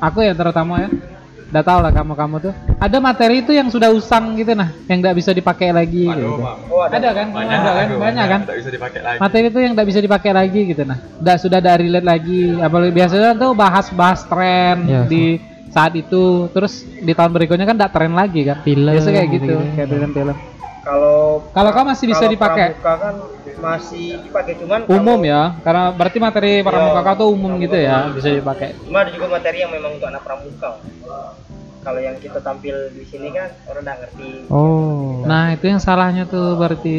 [0.00, 0.88] aku ya terutama ya,
[1.52, 5.12] udah tau lah kamu-kamu tuh, ada materi itu yang sudah usang gitu nah, yang nggak
[5.12, 6.30] bisa dipakai lagi Aduh, gitu.
[6.40, 6.58] Bang.
[6.66, 6.96] Oh, ada.
[6.96, 7.26] Ada kan?
[7.28, 7.84] Banyak, ada kan?
[7.84, 8.40] aduh, Banyak kan?
[8.42, 9.18] Nggak bisa dipakai lagi.
[9.20, 10.98] Materi itu yang nggak bisa dipakai lagi gitu nah.
[11.20, 12.40] Udah sudah ada relate lagi.
[12.56, 15.00] Apalagi biasanya tuh bahas-bahas tren Iya.
[15.04, 15.24] di
[15.68, 18.64] saat itu, terus di tahun berikutnya kan nggak tren lagi kan?
[18.64, 20.36] Film, Biasa kayak gitu, kayak film-film.
[20.82, 22.66] Kalau Kalau kau masih bisa kalau dipakai?
[22.74, 23.14] Pramuka kan
[23.62, 27.06] masih dipakai cuman Umum kalau- ya, karena berarti materi pramuka Iya.
[27.06, 28.74] kau tuh umum gitu ya, bisa dipakai.
[28.82, 30.70] Cuma ada juga materi yang memang untuk anak pramuka.
[31.82, 34.30] Kalau yang kita tampil di sini kan orang nggak ngerti.
[34.54, 35.26] Oh.
[35.26, 36.98] Nah itu yang salahnya tuh berarti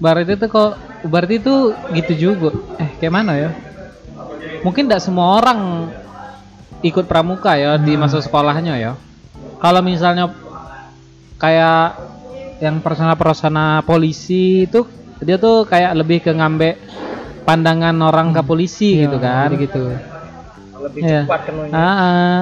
[0.00, 0.72] berarti tuh kok
[1.06, 2.50] berarti tuh gitu juga
[2.82, 3.50] eh kayak mana ya
[4.66, 5.86] mungkin tidak semua orang
[6.82, 8.92] ikut pramuka ya di masa sekolahnya ya
[9.62, 10.34] kalau misalnya
[11.38, 11.94] kayak
[12.58, 14.82] yang persona-persona polisi itu
[15.22, 16.74] dia tuh kayak lebih ke ngambek
[17.46, 19.84] pandangan orang ke polisi Iya, gitu kan Gitu.
[20.84, 21.22] Lebih Iya.
[21.24, 22.40] cepat kan ah, ah.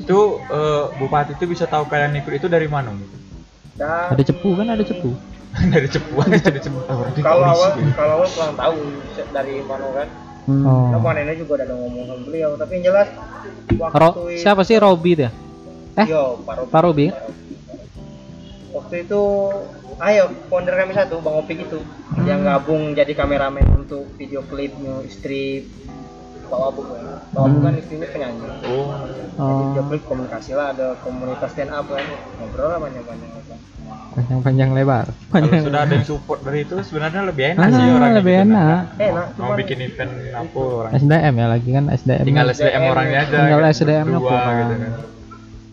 [0.00, 2.96] Itu eh, bupati itu bisa tahu kalian ikut itu dari mana?
[3.76, 5.12] Dan Ada cepu kan ada cepu.
[5.50, 6.78] dari cepuan dari cepu.
[7.18, 8.78] kalau awal kalau awal kurang tahu
[9.34, 10.08] dari mana kan.
[10.48, 10.64] Hmm.
[10.64, 10.88] Oh.
[10.94, 13.08] Nah, juga udah ngomong sama beliau, tapi yang jelas
[13.76, 15.30] waktu Ro- siapa sih Robi dia
[15.98, 16.70] eh Yo, Pak Robi.
[16.70, 17.06] Pak Robi
[18.70, 19.22] Waktu itu
[19.98, 21.82] ayo founder kami satu Bang Opik itu
[22.22, 25.66] yang gabung jadi kameramen untuk video klipnya istri
[26.50, 27.00] Pak Wabuk kan.
[27.30, 28.42] Pak Wabuk kan istrinya penyanyi.
[28.66, 28.86] Oh.
[29.40, 32.04] Jadi video klip komunikasi lah ada komunitas stand up kan
[32.36, 33.28] ngobrol lah banyak banyak
[34.10, 35.06] Panjang-panjang lebar.
[35.30, 38.82] Kalau sudah ada yang support dari itu sebenarnya lebih enak Ah, sih orang lebih enak.
[38.98, 42.24] enak Mau cuman bikin event apa orang SDM ya lagi kan SDM.
[42.26, 43.36] tinggal SDM orangnya aja.
[43.38, 44.56] Tinggal kan, SDM-nya kurang.
[44.58, 44.92] gitu kan.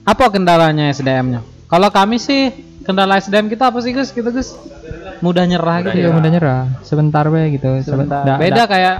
[0.05, 1.39] apa kendalanya SDM-nya?
[1.65, 2.41] Kalau kami sih
[2.85, 4.13] kendala SDM kita apa sih Gus?
[4.13, 4.53] Gitu Gus?
[5.19, 5.97] Mudah nyerah Mudah gitu.
[5.97, 6.13] Iya ya.
[6.13, 6.61] mudah nyerah.
[6.85, 7.69] Sebentar be gitu.
[7.81, 8.37] Sebentar.
[8.37, 8.95] Beda kayak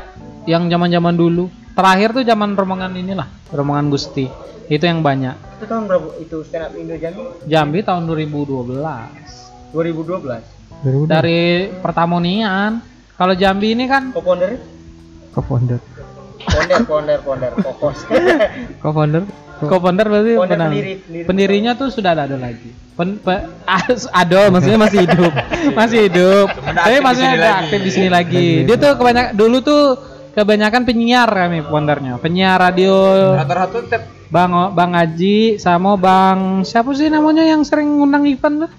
[0.50, 1.46] yang zaman-zaman dulu.
[1.78, 4.26] Terakhir tuh zaman rombongan inilah, rombongan Gusti.
[4.66, 5.38] Itu yang banyak.
[5.58, 8.78] itu tahun berapa itu stand up Indo Jambi Jambi tahun 2012.
[9.74, 10.42] 2012
[10.82, 11.42] 2000 Dari
[11.82, 12.82] pertamonian.
[13.14, 14.58] Kalau Jambi ini kan co-founder
[15.34, 15.78] co-founder.
[16.46, 17.98] founder founder founder kokos
[18.86, 19.22] Co-founder.
[19.58, 21.26] co-founder berarti Founder pendiri, pendiri.
[21.26, 22.70] Pendirinya tuh sudah ada lagi.
[22.94, 23.36] Pen, pe,
[24.14, 25.34] ada maksudnya masih hidup.
[25.74, 26.48] masih hidup.
[26.54, 27.62] Tapi maksudnya nggak lagi.
[27.70, 28.48] aktif di sini lagi.
[28.66, 29.84] Dia tuh kebanyakan dulu tuh
[30.38, 32.22] kebanyakan penyiar kami foundernya.
[32.22, 32.94] Penyiar radio
[33.34, 38.72] Rata-rata tiap Bang Bang Aji sama Bang siapa sih namanya yang sering ngundang event tuh?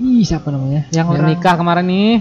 [0.00, 0.88] Ih siapa namanya?
[0.88, 2.12] Yang orang, nikah kemarin nih.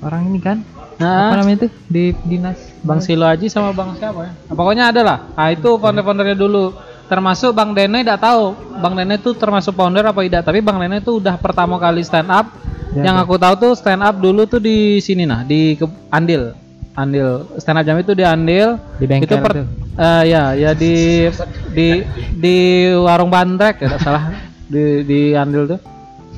[0.00, 0.58] orang ini kan?
[1.00, 2.60] Apa Nah, namanya itu di dinas?
[2.84, 4.32] Bang Silo Aji sama Bang siapa ya?
[4.36, 5.18] Nah, pokoknya ada lah.
[5.32, 6.76] Nah, itu founder-foundernya dulu.
[7.08, 8.52] Termasuk Bang Dene tidak tahu.
[8.78, 12.28] Bang Dene itu termasuk founder apa tidak, tapi Bang Dene itu udah pertama kali stand
[12.28, 12.52] up.
[12.92, 13.24] Ya, yang ya.
[13.24, 15.74] aku tahu tuh stand up dulu tuh di sini nah, di
[16.12, 16.69] Andil.
[17.00, 17.48] Andil.
[17.56, 18.76] Stand up jam itu di Andil.
[19.00, 19.66] Di bengkel itu per- tuh.
[19.96, 21.26] eh, ya, ya di
[21.72, 21.88] di
[22.36, 22.56] di
[22.94, 24.30] warung bandrek ya salah
[24.68, 25.80] di di Andil tuh.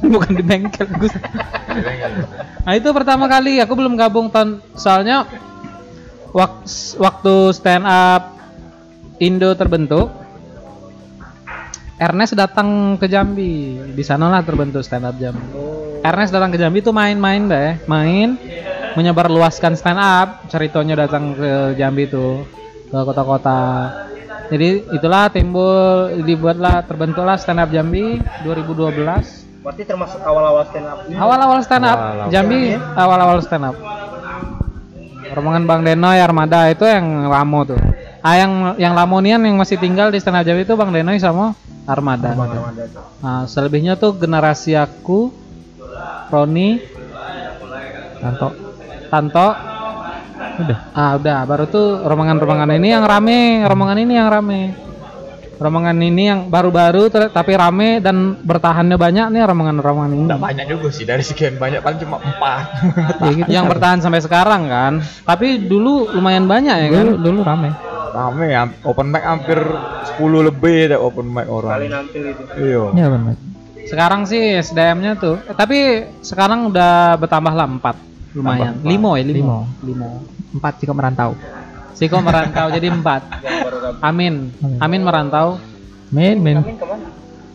[0.12, 1.14] Bukan di bengkel, Gus.
[2.62, 5.26] Nah itu pertama kali aku belum gabung tahun soalnya
[6.30, 6.66] wak-
[6.98, 8.34] waktu stand up
[9.18, 10.10] Indo terbentuk
[11.96, 15.38] Ernest datang ke Jambi di sanalah terbentuk stand up Jambi
[16.02, 18.71] Ernest datang ke Jambi itu main-main deh main menyebar
[19.28, 22.44] luaskan stand up ceritanya datang ke Jambi itu
[22.92, 23.90] ke kota-kota
[24.52, 31.16] jadi itulah timbul dibuatlah terbentuklah stand up Jambi 2012 berarti termasuk awal-awal stand up ini
[31.16, 32.28] Awal-awal stand up, Awal-awal.
[32.34, 32.60] Jambi
[32.98, 33.76] awal-awal stand up.
[35.32, 37.80] Rombongan Bang Denoy Armada itu yang lamo tuh.
[38.20, 41.56] Ah yang yang lamonian yang masih tinggal di stand up Jambi itu Bang Denoy sama
[41.86, 42.34] Armada.
[42.36, 43.02] Armada tuh.
[43.22, 45.30] Nah, selebihnya tuh generasi aku,
[46.30, 46.78] Roni,
[48.22, 48.71] Nanto.
[49.12, 49.48] Tanto
[50.52, 54.72] udah Ah udah, baru tuh rombongan-rombongan ini yang rame, rombongan ini yang rame.
[55.60, 60.24] Rombongan ini yang baru-baru tapi rame dan bertahannya banyak nih rombongan-rombongan ini.
[60.32, 62.64] Nggak banyak juga sih dari sekian banyak paling cuma empat.
[63.20, 65.04] ya gitu yang bertahan sampai sekarang kan.
[65.28, 67.06] Tapi dulu lumayan banyak ya kan.
[67.20, 67.68] dulu rame
[68.12, 71.80] Rame ya, open mic hampir 10 lebih ada open mic kali orang.
[71.88, 72.84] nampil itu Iya.
[72.92, 73.36] ya benar
[73.88, 75.78] Sekarang sih SDM-nya tuh, eh, tapi
[76.20, 77.96] sekarang udah bertambah lah empat,
[78.32, 78.80] lumayan.
[78.80, 78.88] Tambah.
[78.88, 79.36] Limo ya, limo.
[79.36, 79.58] Limo.
[79.84, 80.10] Limo.
[80.52, 81.32] empat sih kok merantau
[81.92, 83.22] Siko merantau jadi empat.
[84.00, 84.50] Amin.
[84.58, 84.78] Amin.
[84.80, 85.60] Amin merantau.
[86.12, 86.36] Amin
[86.76, 87.08] ke mana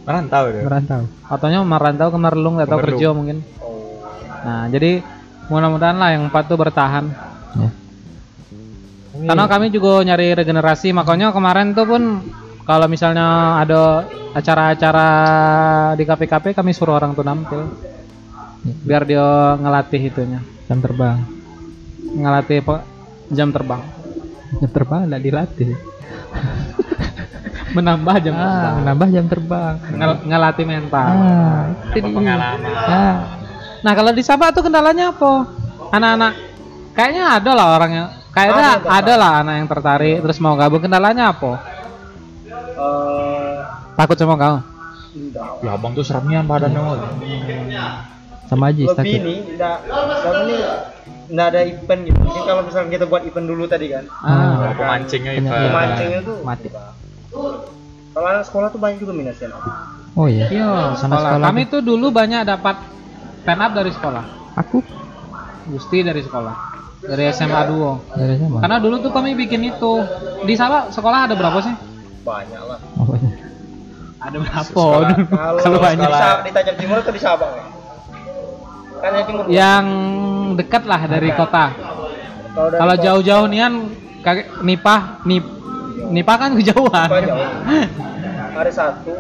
[0.08, 0.64] Merantau dia.
[0.64, 2.86] merantau Ataunya merantau ke Merlung atau Ke Merlung.
[2.96, 3.38] kerja mungkin.
[3.60, 4.00] oh
[4.46, 5.04] Nah, jadi
[5.52, 7.06] mudah-mudahan lah yang empat tuh bertahan.
[7.60, 7.70] ya
[9.18, 12.22] Karena kami juga nyari regenerasi, makanya kemarin tuh pun
[12.64, 15.10] kalau misalnya ada acara-acara
[15.98, 17.66] di KPKP kami suruh orang tuh nampil
[18.86, 21.18] biar dia ngelatih itunya, jam terbang
[22.10, 22.86] ngelatih pe-
[23.30, 23.82] jam terbang,
[24.58, 25.72] jam terbang nggak dilatih
[27.76, 31.08] menambah jam ah terbang, menambah jam terbang Ngel- ngelatih mental.
[31.10, 32.08] ah itu.
[32.08, 32.60] Pengalaman.
[32.88, 33.16] ah
[33.78, 35.46] Nah kalau di Sabah tuh kendalanya apa?
[35.90, 36.34] Anak-anak
[36.92, 41.30] kayaknya ada lah orang yang kayaknya Ada lah anak yang tertarik terus mau gabung kendalanya
[41.30, 41.62] apa?
[42.48, 43.56] eh
[43.94, 44.58] Takut sama kau?
[45.14, 46.82] enggak Ya abang tuh seremnya badannya.
[48.48, 49.78] Sama aja lebih takut ini enggak
[50.40, 50.56] ini
[51.28, 54.32] enggak ada event gitu mungkin kalau misalnya kita buat event dulu tadi kan Ah,
[54.64, 55.68] Oh, pemancingnya Punya- Ivan.
[55.68, 56.68] pemancingnya tuh mati
[58.10, 59.52] kalau anak sekolah tuh banyak juga minusnya
[60.14, 61.22] oh iya Iya, Sama sekolah.
[61.30, 62.76] sekolah Kami tuh dulu banyak dapat
[63.40, 64.24] stand up dari sekolah.
[64.56, 64.82] aku
[65.68, 66.56] Gusti dari sekolah.
[66.98, 68.00] Dari SMA Duo.
[68.10, 70.00] dari sama Karena dulu tuh kami bikin itu.
[70.42, 71.76] Di Sabah sekolah ada berapa sih?
[72.22, 73.30] banyak lah apa ya?
[74.18, 74.64] Ada berapa?
[74.66, 75.10] Sekolah.
[75.30, 76.04] kalau Kalau banyak.
[76.04, 77.77] di, Sa- di Tajam Timur atau di Sabang ya kan
[79.48, 79.86] Yang
[80.58, 81.66] dekat lah dari kota.
[82.58, 83.94] kalau jauh-jauh nian
[84.26, 85.46] kakek Nipah, Nip
[86.10, 87.10] Nipah kan kejauhan.
[87.10, 87.48] Jauh?
[88.58, 89.14] ada satu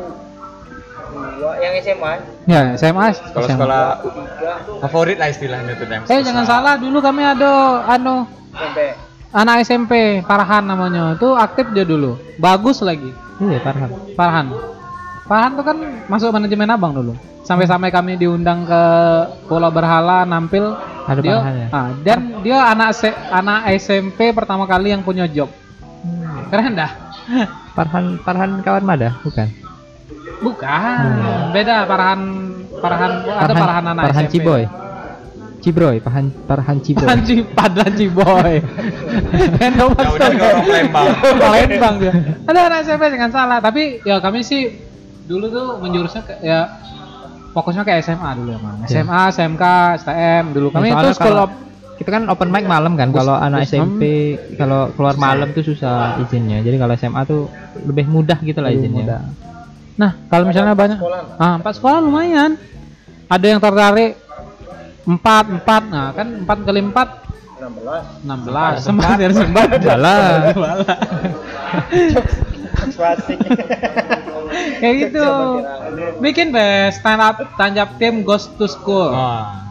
[1.37, 2.13] dua yang SMA
[2.49, 3.13] Ya, SMA.
[3.13, 8.95] Sekolah-sekolah tiga favorit lah istilahnya yang Eh jangan salah, dulu kami ada anu sampai
[9.35, 11.13] anak SMP Farhan namanya.
[11.13, 12.17] Itu aktif dia dulu.
[12.41, 13.11] Bagus lagi.
[13.43, 14.47] iya Farhan Farhan.
[15.27, 17.13] Farhan tuh kan masuk manajemen abang dulu.
[17.43, 18.81] Sampai-sampai kami diundang ke
[19.47, 20.75] Pulau Berhala nampil.
[21.07, 21.67] Ada dia, ya?
[21.71, 25.47] ah, dan dia anak se- anak SMP pertama kali yang punya job.
[26.51, 26.91] Keren dah.
[27.77, 29.45] Farhan Farhan kawan Mada bukan
[30.37, 31.01] Bukan,
[31.53, 32.19] beda Farhan
[32.77, 34.33] Farhan ada Farhan anak Farhan SMP.
[34.33, 34.63] Ciboy
[35.61, 38.53] Cibroy Farhan Farhan Ciboy Farhan Ci Padlan Ciboy.
[39.61, 41.07] Random Ya orang Palembang.
[41.37, 42.13] Palembang dia.
[42.45, 44.86] Ada anak SMP jangan salah, tapi ya kami sih
[45.27, 46.79] dulu tuh menjurusnya ke, ya
[47.51, 48.55] fokusnya ke SMA dulu.
[48.55, 48.87] Ya.
[48.87, 49.63] SMA, SMK,
[50.01, 50.67] STM dulu.
[50.71, 51.51] Kami Ya, itu kalau- of
[51.97, 56.61] kita kan open mic malam kan kalau anak SMP kalau keluar malam tuh susah izinnya.
[56.61, 57.49] Jadi kalau SMA tuh
[57.83, 59.01] lebih mudah gitu lah izinnya.
[59.01, 59.21] mudah.
[59.97, 61.41] Nah, kalau misalnya banyak sekolah.
[61.41, 62.53] Ah, empat sekolah lumayan.
[63.27, 64.13] Ada yang tertarik
[65.09, 65.83] empat empat.
[65.89, 67.07] Nah kan empat kali empat
[67.57, 68.73] 16 enam belas.
[68.85, 69.67] Sempat sempat
[72.93, 73.37] Klasik.
[74.81, 75.27] kayak gitu.
[76.21, 79.11] Bikin be stand up tanjap tim ghost to school.
[79.11, 79.67] Wah.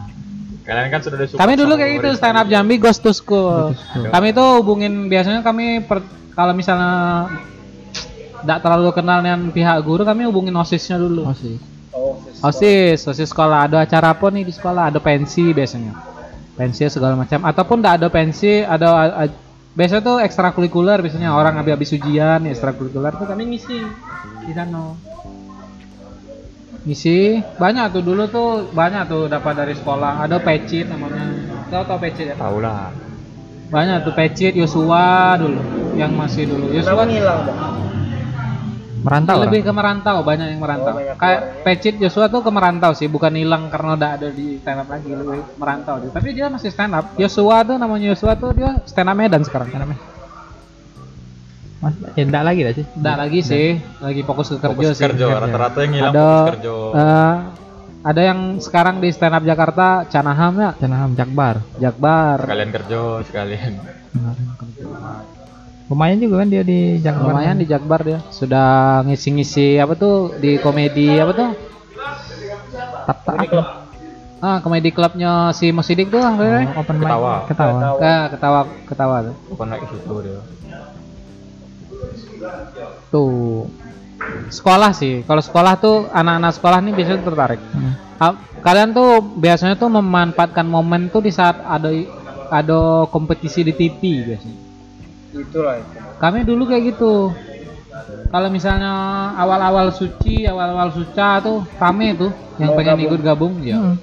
[0.67, 3.71] Kalian kan sudah ada kami dulu kayak gitu stand up Jambi ghost to school.
[3.71, 4.11] Ghost to school.
[4.11, 6.03] kami tuh hubungin biasanya kami per-
[6.35, 7.31] kalau misalnya
[8.43, 11.23] tidak terlalu kenal dengan pihak guru kami hubungin osisnya dulu.
[11.25, 11.57] Oh sih
[11.97, 12.37] Oh, sis.
[12.45, 13.65] osis osis sekolah.
[13.65, 14.93] Ada acara apa nih di sekolah?
[14.93, 15.97] Ada pensi biasanya.
[16.53, 17.41] Pensi segala macam.
[17.41, 18.87] Ataupun tidak ada pensi ada
[19.77, 23.77] biasanya tuh ekstrakurikuler biasanya orang habis-habis ujian ekstrakurikuler tuh kami ngisi
[24.49, 24.97] di sana.
[26.81, 30.25] Ngisi banyak tuh dulu tuh banyak tuh dapat dari sekolah.
[30.25, 31.29] Ada pecit namanya.
[31.69, 32.35] Tahu tau pecit ya?
[32.35, 32.89] Tahu lah.
[33.67, 35.59] banyak tuh pecit Yosua dulu
[35.99, 36.71] yang masih dulu.
[36.71, 37.43] Yosua ngilang?
[39.07, 41.63] Merantau lebih orang ke merantau banyak yang merantau Oh, banyak kayak ya.
[41.63, 45.09] Pecit Joshua tuh ke merantau sih bukan hilang karena udah ada di stand up lagi
[45.09, 49.07] lebih merantau dia tapi dia masih stand up Joshua tuh namanya Joshua tuh dia stand
[49.07, 50.05] up Medan sekarang stand up Medan.
[51.77, 53.67] Mas, ya enggak lagi dah sih Nggak lagi sih
[53.99, 55.25] lagi fokus ke kerja Fokus sih kerja.
[55.31, 56.73] Rata-rata yang hilang ada fokus kerja.
[56.91, 57.35] eh,
[58.03, 63.73] ada yang sekarang di stand up Jakarta Canaham ya Canaham Jakbar Jakbar Sekalian kerja, sekalian.
[65.87, 67.31] Lumayan juga kan dia di Jakbar.
[67.31, 68.19] Lumayan di Jakbar dia.
[68.31, 70.35] Sudah ngisi-ngisi apa tuh?
[70.35, 71.49] Di komedi apa tuh?
[73.07, 73.17] Tap
[74.37, 76.29] ah komedi klubnya si Mosidik tuh oh,
[76.77, 77.09] open mic.
[77.09, 77.33] Ketawa.
[77.49, 77.79] ketawa.
[77.81, 77.97] Ketawa.
[78.05, 79.35] Ah, ketawa ketawa tuh.
[79.49, 80.41] Bukan naik ke situ dia.
[83.09, 83.65] tuh.
[84.53, 85.25] Sekolah sih.
[85.25, 87.61] Kalau sekolah tuh anak-anak sekolah nih biasanya tertarik.
[87.73, 87.93] Hmm.
[88.21, 91.89] Ah, kalian tuh biasanya tuh memanfaatkan momen tuh di saat ada
[92.53, 94.66] ada kompetisi di TV biasanya
[95.33, 95.97] itulah itu.
[96.17, 97.31] Kami dulu kayak gitu.
[98.27, 98.93] Kalau misalnya
[99.39, 103.07] awal-awal suci awal-awal suca tuh rame tuh yang Mau pengen gabung.
[103.09, 103.77] ikut gabung ya.
[103.79, 103.97] Hmm.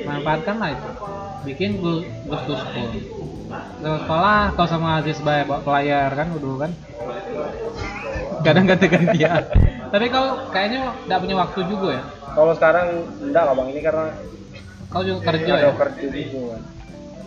[0.00, 0.88] manfaatkan lah itu.
[1.44, 2.88] Bikin gue gue to school
[3.80, 6.72] Ke sekolah kau sama Aziz Bay bawa player kan dulu kan.
[8.40, 9.44] Kadang ganti gantian
[9.92, 12.02] tapi kau kayaknya nggak punya waktu juga ya.
[12.30, 12.86] Kalau sekarang
[13.18, 13.68] enggak lah bang.
[13.74, 14.06] Ini karena
[14.90, 15.72] kau juga kerja ada ya?
[15.74, 16.79] kerja kan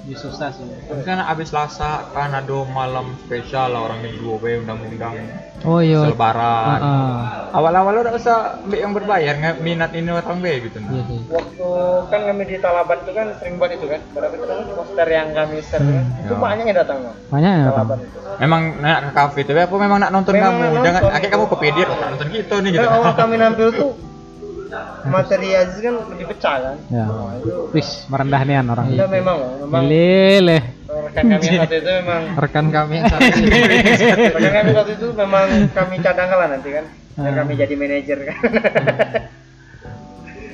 [0.03, 4.35] Jadi susah sih Tapi kan abis Selasa kan ada malam spesial lah orang yang dua
[4.35, 5.15] B undang-undang
[5.63, 5.95] Oh iya.
[5.97, 6.75] selebaran.
[6.75, 7.15] Heeh.
[7.55, 10.75] Awal-awal udah usah ambil yang berbayar, nggak minat ini orang B gitu.
[10.75, 11.03] Iya Nah.
[11.07, 11.19] sih.
[11.31, 11.67] waktu
[12.03, 15.31] kan kami di Talaban itu kan sering buat itu kan berapa itu namanya poster yang
[15.31, 16.37] kami share kan itu ya.
[16.37, 17.63] banyak yang datang bang Banyak ya?
[17.69, 20.59] Talaban itu Memang nak ke kafe tapi apa memang nak nonton Memang kamu?
[20.59, 21.15] nak Jangan nonton.
[21.15, 22.83] akhirnya kamu kepedir nak nonton gitu nih gitu.
[22.83, 23.89] kan awal kami nampil tuh
[25.05, 27.05] materi Aziz kan lebih pecah kan Ya.
[27.05, 31.91] Wah, itu wis merendah nian orang udah memang memang lele rekan kami yang satu itu
[31.95, 33.49] memang Rekan kami yang satu ini.
[34.31, 37.37] rekan kami satu itu memang kami cadangkan lah nanti kan dan Hmm.
[37.39, 38.37] kami jadi manajer kan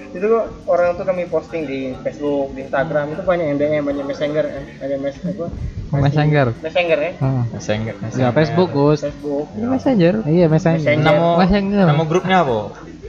[0.10, 4.06] itu kok orang tuh kami posting di Facebook di Instagram itu banyak yang DM banyak
[4.06, 5.48] messenger eh, ada mes apa
[5.92, 6.48] Messenger.
[6.60, 7.44] messenger ya Heeh.
[7.52, 7.94] Messenger.
[8.12, 10.14] ya Facebook Gus Facebook Ini Messenger.
[10.26, 11.06] iya messenger Messenger.
[11.08, 11.86] Nama Messenger.
[11.88, 12.60] nama grupnya apa?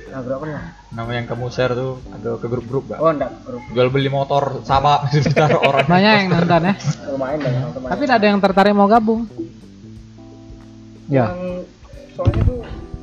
[0.06, 0.54] nah berapa nih
[0.90, 2.98] Nama yang kamu share tuh ada ke grup-grup gak?
[2.98, 5.86] oh enggak grup Jual beli motor sama sekitar orang.
[5.86, 6.74] banyak yang nonton ya
[7.08, 9.30] lumayan banyak teman tapi ada yang tertarik mau gabung
[11.06, 11.62] ya yang
[12.12, 12.58] soalnya tuh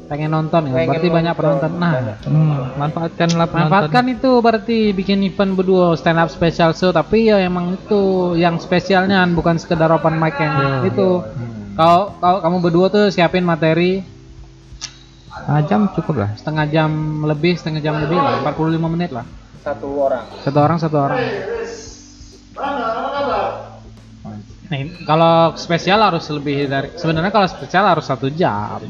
[0.07, 2.17] pengen nonton ya pengen berarti banyak nonton, penonton nah banyak.
[2.23, 3.55] Hmm, manfaatkanlah penonton.
[3.61, 8.01] manfaatkan itu berarti bikin event berdua stand up special show tapi ya emang itu
[8.35, 10.71] yang spesialnya bukan sekedar open mic yang Ya.
[10.85, 11.23] itu
[11.73, 14.03] kalau kalau kamu berdua tuh siapin materi
[15.47, 16.29] Ah, jam cukup lah.
[16.35, 16.91] setengah jam
[17.23, 19.23] lebih setengah jam lebih lah 45 menit lah
[19.57, 21.19] satu orang satu orang satu orang
[24.67, 28.83] Nih, kalau spesial harus lebih dari sebenarnya kalau spesial harus satu jam.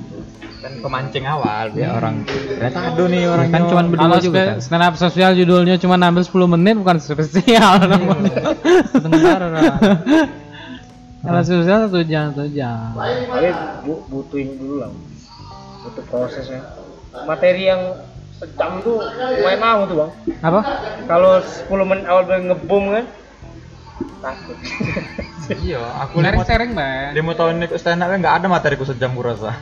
[0.57, 4.57] Kan pemancing awal biar orang ternyata ada nih orang Kan cuman berdua Kalau juga kan.
[4.57, 8.57] stand up sosial judulnya cuma ngambil 10 menit bukan spesial namanya.
[8.89, 9.39] Sebentar
[11.21, 12.97] kalau spesial satu jam satu jam.
[12.97, 13.49] tapi
[13.85, 14.89] bu- butuh ini dulu lah
[15.87, 16.61] butuh prosesnya
[17.23, 17.95] materi yang
[18.37, 20.11] sejam tuh lumayan lama tuh bang
[20.43, 20.59] Apa?
[21.09, 23.05] kalau 10 menit awal udah ngebom kan
[24.21, 24.57] takut
[25.47, 27.15] Iya, aku lima Sering-sering, Bang.
[27.15, 29.55] lima tahun ikut stand up nggak ada materiku sejam kurasa.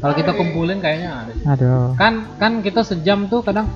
[0.00, 1.32] Kalau kita kumpulin kayaknya ada.
[1.52, 1.92] Aduh.
[2.00, 3.68] Kan kan kita sejam tuh kadang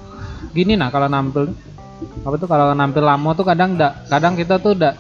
[0.56, 1.52] gini nah kalau nampil
[2.24, 4.94] apa tuh kalau nampil lama tuh kadang ndak kadang kita tuh ndak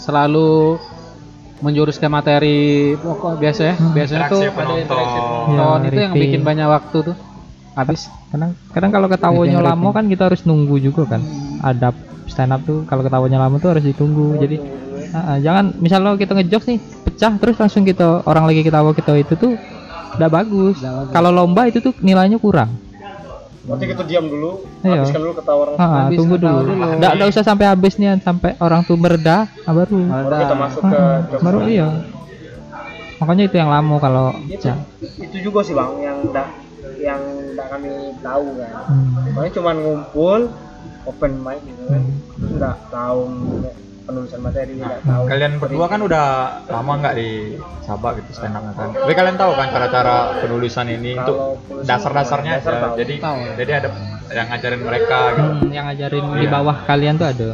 [0.00, 0.80] selalu
[1.60, 4.80] menjurus ke materi pokok biasa ya biasanya tuh Interaksi ada penonton.
[4.80, 6.22] interaksi Ya, penonton itu yang briefing.
[6.24, 7.16] bikin banyak waktu tuh
[7.76, 11.20] habis Kadang kadang kalau ketawanya lama kan kita harus nunggu juga kan.
[11.66, 11.90] Ada
[12.30, 14.38] stand up tuh kalau ketawanya lama tuh harus ditunggu.
[14.38, 14.56] Jadi
[15.10, 19.18] ah, ah, jangan misalnya kita ngejokes nih pecah terus langsung kita orang lagi ketawa kita
[19.18, 19.58] itu tuh
[20.14, 20.78] udah bagus.
[21.10, 22.70] Kalau lomba itu tuh nilainya kurang.
[23.60, 24.98] Berarti kita diam dulu Iya.
[24.98, 26.58] habiskan dulu ketawa orang Ah, Habis tunggu dulu.
[26.64, 26.72] dulu.
[26.96, 30.00] Nggak nggak usah sampai habis nih sampai orang tuh mereda ah, baru.
[30.00, 31.88] baru kita masuk ke Ah, jokes baru iya.
[33.16, 34.72] Makanya itu yang lama kalau itu,
[35.20, 36.48] itu juga sih bang yang enggak
[36.98, 39.28] yang enggak kami tahu kan Hmm.
[39.28, 40.40] Pokoknya cuma ngumpul
[41.02, 42.56] open mic gitu kan Hmm.
[42.56, 43.20] nggak tahu
[44.02, 46.24] penulisan materi nggak tahu Kalian berdua kan udah
[46.66, 47.28] lama nggak di
[47.80, 48.90] Sabak gitu stand up kan.
[48.92, 51.36] Tapi kalian tahu kan cara-cara penulisan ini Kalau untuk
[51.84, 52.82] dasar-dasarnya dasar aja.
[52.82, 52.94] tahu.
[52.96, 53.38] Jadi Tahu.
[53.56, 53.88] jadi ada
[54.30, 55.42] yang ngajarin mereka gitu.
[55.42, 56.50] Hmm, yang ngajarin di Iya.
[56.50, 57.50] bawah kalian tuh ada.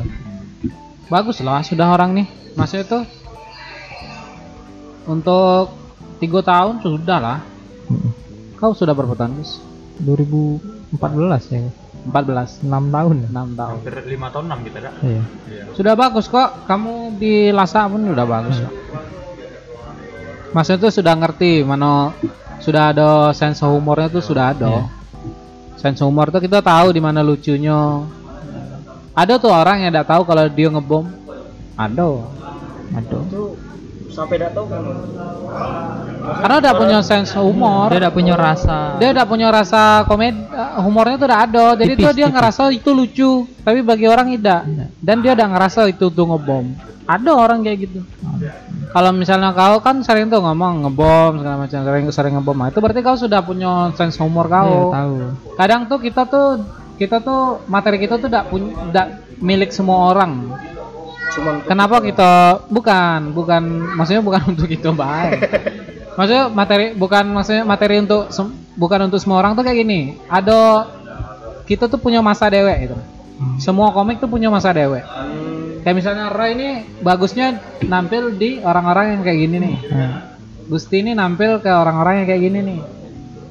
[1.07, 3.03] bagus lah sudah orang nih maksudnya tuh
[5.07, 5.71] untuk
[6.19, 7.39] tiga tahun sudah lah
[7.87, 8.11] Hmm.
[8.59, 9.63] kau sudah berapa tahun Gus?
[10.03, 11.63] 2014 ya.
[12.07, 13.29] 14 6 tahun ya.
[13.35, 14.93] 6 tahun Hampir lima tahun enam kita dah.
[15.03, 15.23] Iya.
[15.51, 15.63] Iya.
[15.75, 18.73] sudah bagus kok kamu di Lasa pun udah bagus kok
[20.55, 22.15] maksudnya tuh sudah ngerti mana
[22.63, 24.85] sudah ada sense humornya tuh sudah ada Iya.
[25.77, 28.07] sense humor tuh kita tahu di mana lucunya
[29.13, 31.05] ada tuh orang yang tidak tahu kalau dia ngebom
[31.77, 32.09] ada
[32.97, 33.19] Ada.
[33.29, 33.43] itu
[34.17, 34.83] sampai nggak tahu kan.
[36.27, 37.87] Karena udah punya sense humor.
[37.93, 38.99] Dia udah punya rasa.
[38.99, 40.41] dia udah punya rasa komedi
[40.83, 41.67] humornya tuh udah ada.
[41.79, 42.35] Jadi Tipis, tuh dia tipis.
[42.35, 43.31] ngerasa itu lucu
[43.63, 44.61] tapi bagi orang tidak.
[44.99, 46.65] Dan dia udah ngerasa itu tuh ngebom.
[47.07, 48.01] Ada orang kayak gitu.
[48.91, 52.57] Kalau misalnya kau kan sering tuh ngomong ngebom segala macam sering sering ngebom.
[52.59, 55.15] Nah, itu berarti kau sudah punya sense humor Iya, kau tahu.
[55.55, 56.65] kadang tuh kita tuh
[56.97, 59.07] kita tuh materi kita tuh tidak punya tidak
[59.37, 60.49] milik semua orang
[61.37, 62.31] cuman Kenapa kita
[62.67, 63.63] bukan bukan
[63.95, 65.39] maksudnya bukan untuk itu baik.
[66.17, 70.01] maksudnya materi bukan maksudnya materi untuk sem- bukan untuk semua orang tuh kayak gini.
[70.27, 70.89] Ada
[71.65, 72.97] kita tuh punya masa dewek gitu.
[73.59, 75.05] Semua komik tuh punya masa dewek.
[75.05, 76.69] Hmm, kayak misalnya Roy ini
[76.99, 80.13] bagusnya nampil di orang-orang yang kayak gini nih Nah,
[80.67, 82.81] Gusti ini nampil ke orang-orang yang kayak gini nih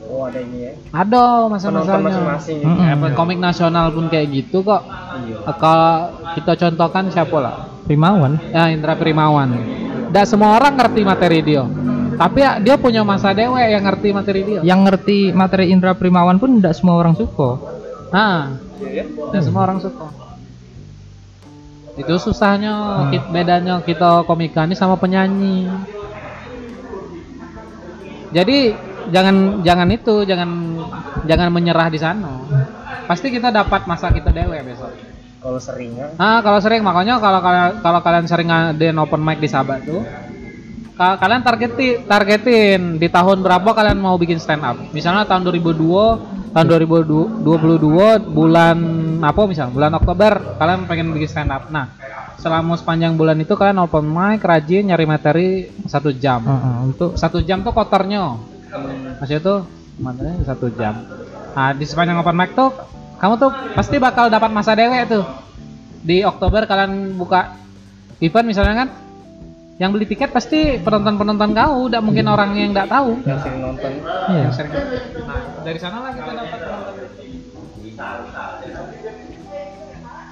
[0.05, 2.59] oh ada ini ya ada masa-masanya masing-masing.
[2.59, 3.03] Mm-mm.
[3.03, 4.83] Eh, komik nasional pun kayak gitu kok
[5.21, 5.95] iya kalau
[6.33, 7.55] kita contohkan siapa lah
[7.85, 8.41] Primawan.
[8.49, 9.49] ya Indra Primawan.
[10.09, 11.63] Tidak semua orang ngerti materi dia.
[12.15, 14.59] Tapi ya, dia punya masa dewe yang ngerti materi dia.
[14.63, 17.77] Yang ngerti materi Indra Primawan pun tidak semua orang suka.
[18.13, 18.55] nah
[19.29, 20.07] tidak semua orang suka.
[21.95, 25.67] Itu susahnya kit- bedanya kita komikani sama penyanyi.
[28.31, 28.75] Jadi
[29.11, 30.49] jangan jangan itu jangan
[31.27, 32.39] jangan menyerah di sana.
[33.05, 35.14] Pasti kita dapat masa kita dewe besok
[35.45, 39.37] kalau sering kan Nah, kalau sering makanya kalau kalian kalau kalian sering ngadain open mic
[39.37, 40.01] di Sabat tuh
[40.95, 44.73] ka- kalian targetin targetin di tahun berapa kalian mau bikin stand up.
[44.89, 47.45] Misalnya tahun 2002, tahun 2022
[48.25, 48.77] bulan
[49.21, 49.73] apa misalnya?
[49.75, 51.69] Bulan Oktober kalian pengen bikin stand up.
[51.69, 51.93] Nah,
[52.35, 55.49] selama sepanjang bulan itu kalian open mic rajin nyari materi
[55.85, 56.41] satu jam.
[56.41, 58.39] Heeh, untuk Satu jam tuh kotornya.
[59.19, 59.57] Maksudnya tuh
[59.95, 60.95] materinya satu jam.
[61.53, 62.71] Nah, di sepanjang open mic tuh
[63.17, 65.23] kamu tuh pasti bakal dapat masa dewe tuh.
[66.05, 67.57] Di Oktober kalian buka
[68.21, 68.89] event misalnya kan
[69.75, 73.19] yang beli tiket pasti penonton-penonton kau, udah mungkin orang yang nggak tahu.
[73.27, 73.91] yang sering nonton
[74.31, 74.47] iya.
[74.47, 74.71] Yang sering.
[74.71, 76.59] Nah, dari sanalah kita dapat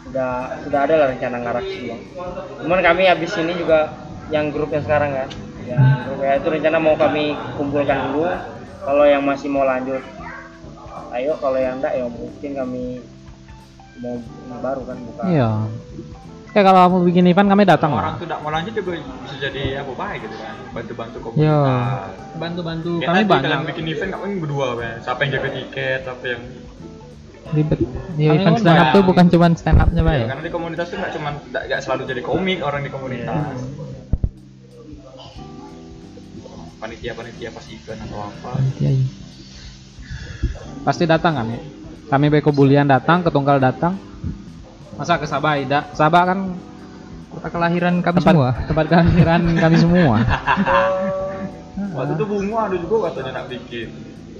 [0.03, 2.01] sudah sudah ada lah rencana ngarak sih bang
[2.61, 3.95] cuman kami habis ini juga
[4.29, 5.29] yang grup yang sekarang kan
[5.65, 8.27] yang grup ya itu rencana mau kami kumpulkan dulu
[8.83, 10.03] kalau yang masih mau lanjut
[11.13, 12.83] ayo kalau yang enggak ya mungkin kami
[13.95, 15.49] mau ini baru kan buka Iya.
[16.49, 19.81] Kayak kalau kamu bikin event kami datang orang tuh tidak mau lanjut juga bisa jadi
[19.81, 21.23] apa baik gitu kan bantu-bantu Yo.
[21.23, 23.43] komunitas Bantu-bantu Kayak kami tadi banyak.
[23.43, 26.43] kalian bikin event nggak mungkin berdua kan siapa yang jaga tiket siapa yang
[27.43, 27.79] Ribet.
[28.15, 30.25] Ya, Kami event stand up tuh bukan cuma stand upnya, Pak ya.
[30.27, 33.57] karena di komunitas tuh nggak cuma nggak selalu jadi komik orang di komunitas
[36.75, 39.05] panitia-panitia pas event atau apa Iya, iya.
[40.83, 41.57] Pasti datang kami.
[42.07, 43.95] Kami Beko Bulian datang, Ketunggal datang.
[44.93, 45.83] Masa ke Sabah tidak?
[45.95, 46.39] Sabah kan
[47.33, 48.49] Kota kelahiran kami tempat semua.
[48.69, 50.15] tempat kelahiran kami semua.
[51.97, 53.89] waktu itu bunga ada juga katanya nak bikin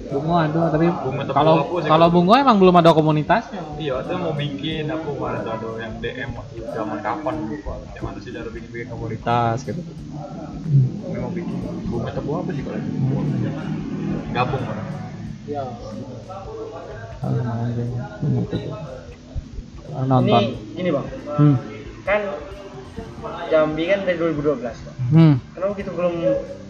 [0.04, 3.62] Bungo ada tapi Bungo kalau kalau Bungo emang belum ada komunitasnya.
[3.78, 8.04] iya itu mau bikin aku kemarin tuh ada yang DM waktu zaman kapan lupa yang
[8.06, 11.58] mana sih cara bikin bikin komunitas gitu Ini mau bikin
[11.90, 12.82] bunga tepung apa sih kalau
[14.34, 14.88] gabung orang
[15.44, 15.60] Ini
[20.08, 20.44] Nonton.
[20.74, 21.56] ini bang Hmm.
[22.04, 22.22] kan
[23.50, 24.98] Jambi kan dari 2012 Bang.
[25.10, 25.34] Hmm.
[25.52, 26.14] kenapa gitu belum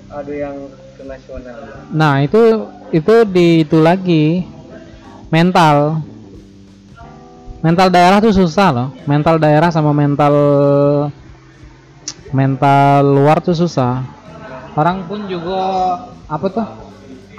[0.08, 0.56] ada yang
[0.94, 1.58] ke nasional
[1.90, 2.42] Nah, itu
[2.90, 4.46] itu di itu lagi
[5.28, 6.00] mental.
[7.60, 8.88] Mental daerah tuh susah loh.
[9.08, 10.36] Mental daerah sama mental
[12.30, 14.04] mental luar tuh susah.
[14.76, 15.58] Orang pun juga
[16.28, 16.68] apa tuh?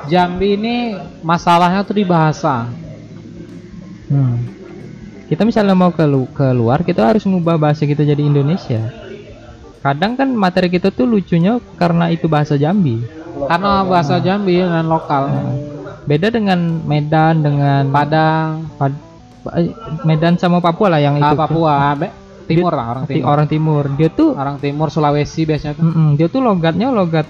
[0.06, 0.76] Jambi ini
[1.20, 2.68] masalahnya tuh di bahasa.
[4.08, 4.36] Hmm.
[5.24, 8.92] Kita misalnya mau ke lu- keluar, kita harus ngubah bahasa kita jadi Indonesia.
[9.80, 13.04] Kadang kan materi kita tuh lucunya karena itu bahasa Jambi.
[13.48, 15.28] Karena bahasa Jambi dan lokal.
[16.04, 19.02] Beda dengan Medan dengan Padang, Pad-
[19.56, 19.72] eh,
[20.04, 21.36] Medan sama Papua lah yang ah, itu.
[21.36, 21.96] Papua,
[22.44, 23.28] timur lah orang Ti- timur.
[23.32, 23.84] Orang timur.
[23.96, 25.84] Dia tuh Orang timur Sulawesi biasanya tuh.
[25.88, 27.24] Mm-mm, dia tuh logatnya logat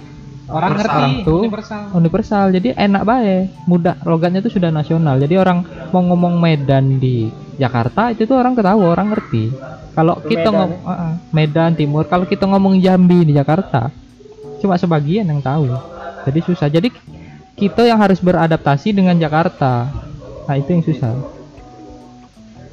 [0.44, 0.76] Orang Universal.
[0.76, 1.82] ngerti Orang tuh universal.
[1.96, 2.44] universal.
[2.52, 5.16] Jadi enak bae, mudah logatnya tuh sudah nasional.
[5.16, 9.48] Jadi orang mau ngomong Medan di Jakarta itu tuh orang ketawa, orang ngerti.
[9.94, 10.80] Kalau Itu kita Medan ngomong
[11.32, 13.88] Medan Timur, kalau kita ngomong Jambi di Jakarta,
[14.60, 15.64] cuma sebagian yang tahu.
[16.24, 16.68] Jadi susah.
[16.68, 16.92] Jadi
[17.54, 19.88] kita yang harus beradaptasi dengan Jakarta.
[20.44, 21.14] Nah, itu yang susah.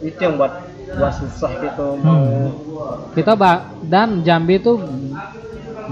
[0.01, 0.49] itu yang buat
[0.91, 2.03] buat susah gitu Hmm.
[2.03, 2.25] mau
[3.13, 4.81] kita ba dan Jambi itu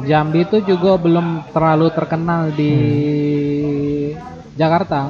[0.02, 2.74] Jambi itu juga belum terlalu terkenal di
[4.54, 5.08] Jakarta.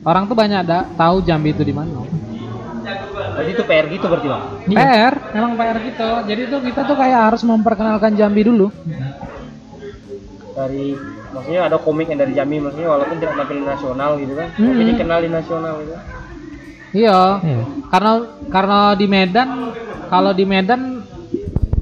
[0.00, 2.04] Orang tuh banyak ada tahu Jambi itu di mana.
[3.34, 4.78] berarti itu PR gitu berarti bang Iya.
[4.78, 6.08] PR, emang PR gitu.
[6.24, 8.68] Jadi tuh kita tuh kayak harus memperkenalkan Jambi dulu.
[10.54, 10.94] dari
[11.34, 14.86] maksudnya ada komik yang dari Jambi maksudnya walaupun tidak tampil nasional gitu kan tapi Hmm.
[14.86, 15.94] dikenal di nasional gitu
[16.94, 17.20] Iya.
[17.42, 17.62] Iya.
[17.90, 18.12] Karena
[18.48, 19.48] karena di Medan
[20.06, 21.02] kalau di Medan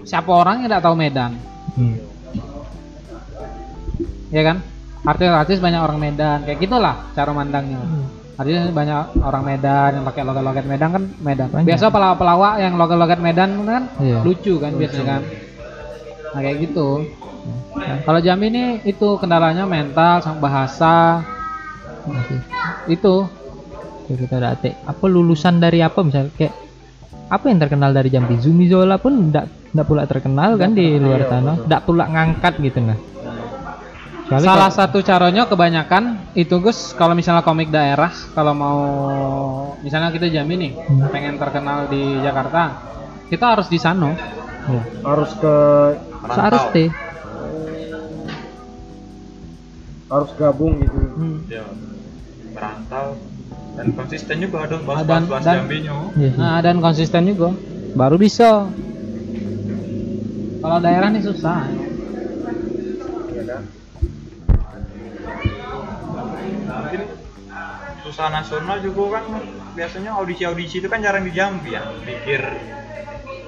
[0.02, 1.36] siapa orang yang tidak tahu Medan,
[1.72, 1.96] Hmm.
[4.28, 4.56] ya kan?
[5.02, 7.82] Artis-artis banyak orang Medan, kayak gitulah cara mandangnya.
[8.38, 11.46] Artinya banyak orang Medan yang pakai logat-logat Medan kan Medan.
[11.50, 11.66] Banyak.
[11.68, 14.22] Biasa pelawak-pelawak yang logat-logat Medan kan Iya.
[14.24, 15.22] lucu kan biasanya kan.
[16.32, 16.88] Nah kayak gitu.
[17.72, 21.20] Nah, kalau Jambi ini itu kendalanya mental sama bahasa
[22.06, 22.40] Masih.
[22.88, 23.14] itu.
[24.06, 24.54] Kita ada.
[24.86, 26.54] Apa lulusan dari apa misalnya kayak
[27.26, 28.38] apa yang terkenal dari Jambi?
[28.38, 31.64] Zumi Zola pun enggak nggak pula terkenal kan di luar Iya, betul.
[31.64, 32.98] nggak pula ngangkat gitu nah
[34.22, 36.02] Soalnya Salah kalau- satu caranya kebanyakan
[36.32, 38.78] itu Gus kalau misalnya komik daerah kalau mau
[39.78, 41.08] misalnya kita Jambi nih Hmm.
[41.08, 42.80] pengen terkenal di Jakarta
[43.26, 44.12] kita harus di sana.
[44.64, 44.80] ya.
[45.02, 45.54] harus ke
[46.22, 46.64] Merantau.
[46.70, 46.90] deh
[50.06, 51.38] harus gabung gitu Hmm.
[51.46, 51.64] ya
[52.48, 53.06] merantau
[53.72, 56.38] dan konsisten juga ada Dan- bahas-bahas dan- jambinya Iya sih.
[56.38, 57.48] Nah, dan konsisten juga.
[57.94, 58.68] Baru bisa.
[60.62, 61.66] Kalau daerah nih susah.
[63.32, 63.62] ya kan?
[66.62, 67.02] Mungkin
[68.02, 69.24] usaha nasional juga kan
[69.72, 72.42] biasanya audisi-audisi itu kan jarang di Jambi ya pikir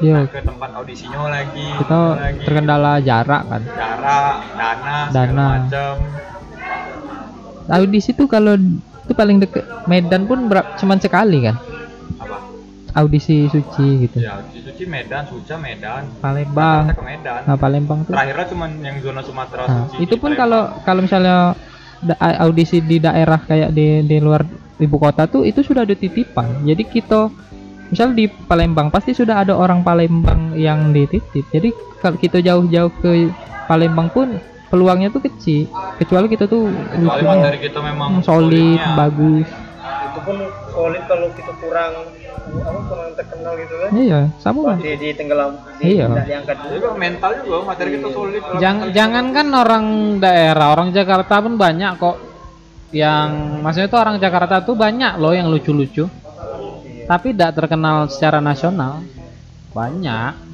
[0.03, 2.43] Iya, ke tempat audisinya lagi kita lagi.
[2.43, 3.63] terkendala jarak kan?
[3.69, 5.47] Jarak dana Dana.
[5.61, 5.95] macam.
[7.71, 8.59] Audisi tuh kalau
[9.05, 11.57] itu paling deket Medan pun berapa cuman sekali kan
[12.95, 18.15] audisi suci gitu ya audisi suci Medan Suca Medan Palembang ke Medan nah Palembang tuh
[18.15, 21.59] terakhirnya cuma yang zona Sumatera Nah, suci itu pun kalau kalau misalnya
[22.41, 24.45] audisi di daerah kayak di di luar
[24.79, 26.67] ibu kota tuh itu sudah ada titipan.
[26.67, 27.31] Jadi kita
[27.89, 31.47] misal di Palembang pasti sudah ada orang Palembang yang dititip.
[31.55, 31.71] Jadi
[32.03, 33.31] kalau kita jauh-jauh ke
[33.71, 34.37] Palembang pun
[34.69, 35.71] peluangnya tuh kecil.
[35.97, 39.49] Kecuali kita tuh kecuali materi kita memang solid, bagus.
[40.15, 40.37] Itu pun
[40.71, 41.93] solid kalau kita kurang
[42.55, 44.77] apa kurang terkenal gitu kan Iya, sama kan.
[44.79, 46.07] di, di tenggelam di, Iya.
[46.07, 49.87] tidak diangkat juga mental juga materi kita solid kalau Jangan mental kita jangan kan orang
[50.23, 52.17] daerah, orang Jakarta pun banyak kok
[52.95, 56.07] yang maksudnya tuh orang Jakarta tuh banyak loh yang lucu-lucu.
[57.05, 59.03] Tapi tidak terkenal secara nasional.
[59.75, 60.47] Banyak.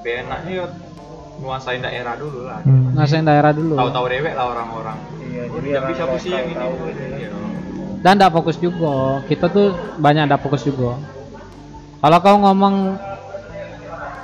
[0.00, 0.66] lebih enaknya ya
[1.40, 2.92] nguasain daerah dulu lah Hmm.
[2.92, 3.74] Ngasain daerah dulu.
[3.74, 7.00] tahu-tahu dewek lah orang-orang iya jadi orang bisa sih yang ini tahu gitu.
[7.00, 7.28] Iya.
[8.00, 8.94] Dan tidak fokus juga.
[9.28, 10.96] Kita tuh banyak tidak fokus juga.
[12.00, 12.96] Kalau kau ngomong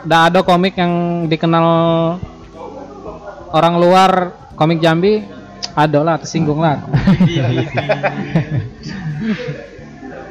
[0.00, 0.92] tidak ada komik yang
[1.28, 1.66] dikenal
[3.52, 4.10] orang luar
[4.56, 5.20] komik Jambi,
[5.76, 6.80] ada lah tersinggung lah.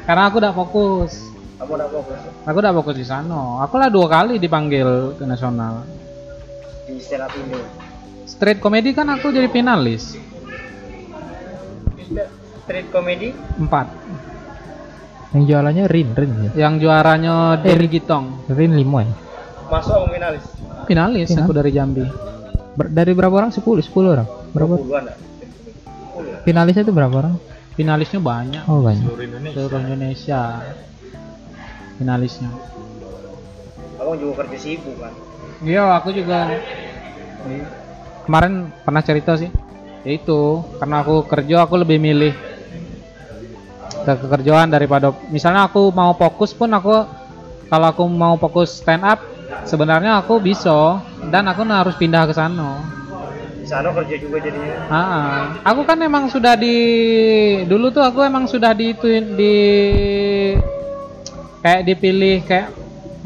[0.06, 1.12] Karena aku tidak fokus.
[1.56, 3.62] kamu udah fokus Aku udah fokus di sana.
[3.62, 5.86] Aku lah dua kali dipanggil ke nasional.
[6.86, 7.58] Di stand up Indo
[8.26, 10.18] Street comedy kan aku jadi finalis.
[12.66, 13.86] street comedy Empat.
[15.30, 16.50] Yang jualannya Rin, Rin ya.
[16.66, 18.46] Yang juaranya Derry Gitong.
[18.50, 19.10] Rin limo ya.
[19.66, 20.44] masuk aku finalis
[20.86, 21.42] Finalis Final.
[21.42, 22.06] aku dari Jambi.
[22.78, 23.50] Ber- dari berapa orang?
[23.50, 24.28] 10, 10 orang.
[24.54, 24.74] Berapa?
[24.78, 25.14] Sepuluh ya?
[26.46, 27.34] Finalisnya itu berapa orang?
[27.74, 28.62] Finalisnya banyak.
[28.70, 29.02] Oh, banyak.
[29.02, 30.40] seluruh Indonesia Seluruh Indonesia.
[31.98, 32.50] Finalisnya.
[33.96, 35.10] abang juga kerja sibuk kan
[35.64, 36.52] Iya, aku juga
[38.28, 39.48] kemarin pernah cerita sih.
[40.04, 42.34] Ya itu, karena aku kerja aku lebih milih
[44.06, 47.02] ke kekerjaan daripada misalnya aku mau fokus pun aku
[47.66, 49.18] kalau aku mau fokus stand up
[49.66, 52.86] sebenarnya aku bisa dan aku harus pindah ke sana.
[53.58, 56.78] di sana kerja juga jadinya Ah, aku kan emang sudah di
[57.66, 58.94] dulu tuh aku emang sudah di
[59.34, 59.56] di
[61.66, 62.70] kayak dipilih kayak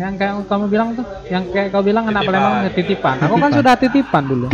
[0.01, 2.41] yang kayak kamu bilang tuh, yang kayak kau bilang anak Titipan.
[2.41, 3.17] Palembang titipan.
[3.21, 4.49] Aku kan sudah titipan dulu.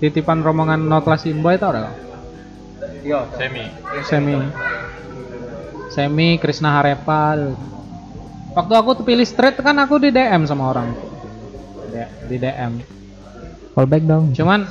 [0.00, 1.92] Titipan rombongan No Class Boy tau gak?
[3.04, 3.64] iya semi
[4.08, 4.34] Semi.
[5.92, 7.52] Semi Krisna Harepal.
[8.56, 10.88] Waktu aku tuh pilih straight kan aku di DM sama orang.
[11.92, 12.72] Di- Di DM.
[13.76, 14.32] Callback dong.
[14.32, 14.64] Cuman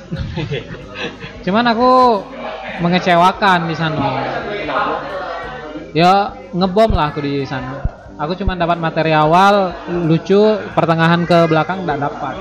[1.45, 1.89] cuman aku
[2.81, 4.01] mengecewakan di sana.
[5.93, 7.92] Ya ngebom lah aku di sana.
[8.13, 9.73] Aku cuma dapat materi awal
[10.05, 10.37] lucu,
[10.71, 12.35] pertengahan ke belakang nggak dapat.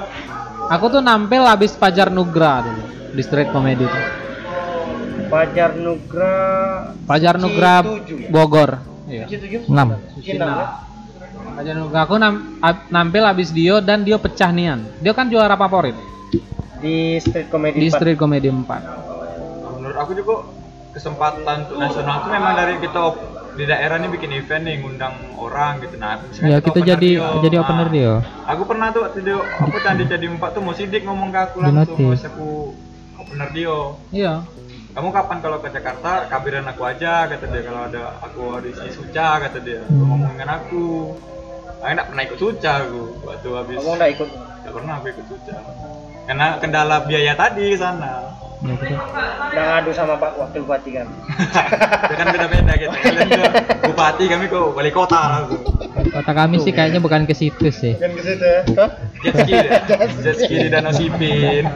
[0.69, 4.05] Aku tuh nampil habis Pajar Nugra dulu di street comedy tuh.
[5.27, 6.35] Fajar Nugra
[7.09, 8.29] Pajar Nugra Tujuh ya?
[8.29, 8.71] Bogor.
[9.09, 9.25] Iya.
[9.27, 10.21] tujuh 6.
[10.21, 10.67] Cina ya?
[11.57, 14.85] Pajar Nugra aku nam- ab- nampil habis Dio dan Dio pecah nian.
[15.01, 15.97] Dia kan juara favorit
[16.83, 17.97] di street comedy di empat.
[17.97, 18.61] street comedy 4.
[18.61, 18.81] Nah,
[19.73, 20.35] menurut aku juga
[20.93, 25.13] kesempatan untuk nasional itu memang dari kita op- di daerah nih bikin event nih ngundang
[25.35, 25.95] orang gitu.
[25.97, 27.41] Nah Ya kita jadi Dio.
[27.41, 28.13] jadi Nah, opener dia.
[28.43, 31.57] aku pernah tuh waktu dia aku candi candi empat tuh mau sidik ngomong ke aku
[31.61, 32.49] langsung pas aku
[33.15, 33.79] opener Dio
[34.11, 34.41] Iya.
[34.93, 36.13] kamu kapan kalau ke Jakarta?
[36.27, 37.63] Kabarin aku aja kata dia.
[37.63, 39.81] Kalau ada aku audisi Suca kata dia.
[39.83, 40.05] Hmm.
[40.07, 41.17] ngomong dengan aku.
[41.79, 43.03] Aku nggak pernah ikut Suca aku.
[43.23, 44.29] Waktu habis Kamu udah ikut?
[44.63, 45.57] Nggak pernah aku ikut Suca.
[46.23, 48.13] Karena kendala biaya tadi sana
[48.63, 48.95] Ya, kita.
[49.53, 51.07] udah ngadu sama Pak Wakil Bupati kan
[52.07, 52.95] itu kan beda-beda gitu.
[52.95, 53.29] Kalian
[53.83, 55.57] bupati kami kok wali kota aku
[56.15, 57.99] Kota kami sih kayaknya bukan ke situ sih.
[57.99, 58.63] kan ke situ ya?
[59.23, 59.55] Jet ski
[60.23, 60.55] jet ski.
[60.63, 61.67] Di danau sipin.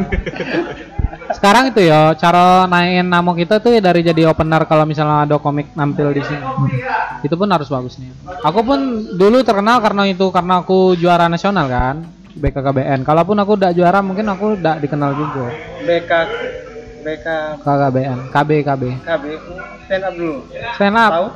[1.35, 5.37] Sekarang itu ya cara naikin nama kita tuh ya dari jadi opener kalau misalnya ada
[5.43, 6.47] komik nampil di sini.
[7.27, 8.15] Itu pun harus bagus nih.
[8.47, 8.79] Aku pun
[9.19, 12.07] dulu terkenal karena itu karena aku juara nasional kan
[12.37, 15.47] BKKBN kalaupun aku tidak juara mungkin aku tidak dikenal juga.
[15.83, 16.11] BK
[17.07, 19.25] BK KKBN KB KB KB
[19.87, 20.43] stand up dulu.
[20.75, 21.13] Stand up.
[21.15, 21.31] Tahu?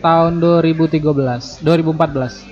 [0.00, 2.48] Tahun 2013 2014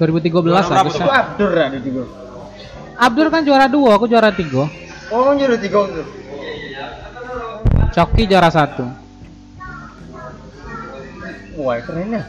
[0.00, 1.04] 2013 Juara berapa harusnya.
[1.04, 2.04] Itu Abdur ada juga.
[2.96, 4.72] Abdur kan juara dua aku juara tiga.
[5.12, 6.00] Oh jadi tiga itu.
[7.92, 8.88] Coki juara satu.
[11.60, 12.24] Wah keren ya.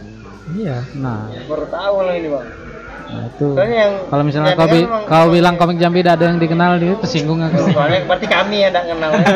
[0.52, 1.32] Iya nah.
[1.48, 2.67] Baru tahu lah ini bang
[3.00, 3.48] Nah, itu.
[3.52, 6.38] soalnya yang Kalau misalnya kau, bi- dengar emang- kau bilang komik Jambi tidak ada yang
[6.38, 7.70] dikenal, dia tersinggung aku.
[7.70, 9.24] soalnya berarti kami yang tidak kenal ya.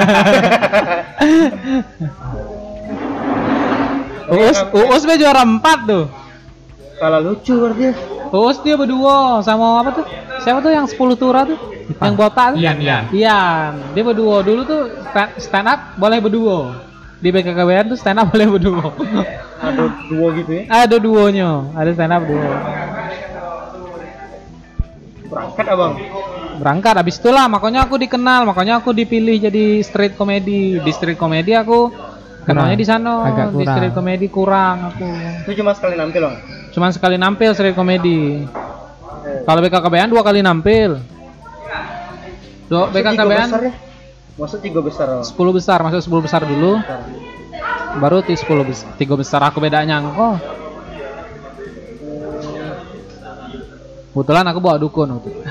[4.31, 6.05] Uus, Uus be juara 4 tuh.
[6.95, 7.91] kalau lucu berarti.
[8.31, 10.05] Uus dia berdua sama apa tuh?
[10.39, 11.57] Siapa tuh yang 10 tura tuh?
[11.91, 12.59] Yang botak tuh?
[12.59, 13.03] Ian, Ian.
[13.11, 13.71] Ian.
[13.91, 16.79] Dia berdua dulu tuh sta- stand up boleh berdua.
[17.17, 18.87] Di BKKBN tuh stand up boleh berdua.
[19.61, 22.41] ada dua gitu ya ada duonya, ada stand up duo.
[25.31, 25.93] Berangkat abang
[26.61, 30.77] Berangkat habis itulah makanya aku dikenal, makanya aku dipilih jadi street comedy.
[30.77, 31.89] Di street comedy aku
[32.45, 33.25] kenalnya di sana.
[33.33, 33.73] Agak Di kurang.
[33.73, 35.07] street comedy kurang aku.
[35.41, 36.35] itu cuma sekali nampil bang
[36.69, 38.45] Cuman sekali nampil street comedy.
[39.47, 41.01] Kalau BKKBN dua kali nampil.
[42.69, 43.73] Dua Masuk tiga BKKBN besar ya
[44.39, 46.71] masuk tiga besar bang 10 besar, masuk 10 besar dulu.
[47.99, 50.60] Baru ti 10 besar, tiga besar aku bedanya kok.
[54.11, 55.41] Kebetulan aku bawa dukun waktu itu.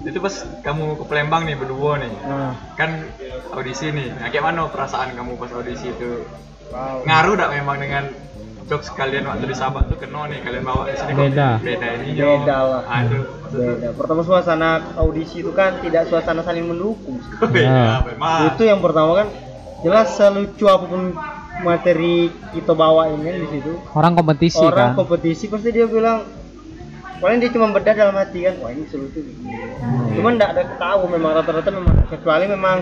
[0.00, 2.12] Itu pas kamu ke Palembang nih berdua nih.
[2.22, 3.02] nah Kan
[3.50, 4.14] audisi nih.
[4.14, 6.22] Nah, kayak mana perasaan kamu pas audisi itu?
[6.70, 7.02] wow.
[7.02, 8.04] Ngaruh tak memang dengan
[8.64, 11.48] jokes kalian waktu di Sabah tuh keno nih kalian bawa ke sini kok Beda.
[11.56, 12.82] beda ini Beda lah.
[12.86, 18.04] aduh beda pertama suasana audisi itu kan tidak suasana saling mendukung beda Ya.
[18.04, 19.32] memang itu yang pertama kan
[19.80, 21.16] jelas selucu apa pun
[21.62, 23.72] materi kita bawa ini di situ.
[23.94, 24.98] Orang kompetisi orang kan.
[24.98, 26.26] kompetisi pasti dia bilang
[27.18, 28.54] paling dia cuma beda dalam hati kan.
[28.62, 29.56] Wah ini selucu begini
[30.18, 32.76] cuman tidak ada tahu memang rata-rata memang kecuali memang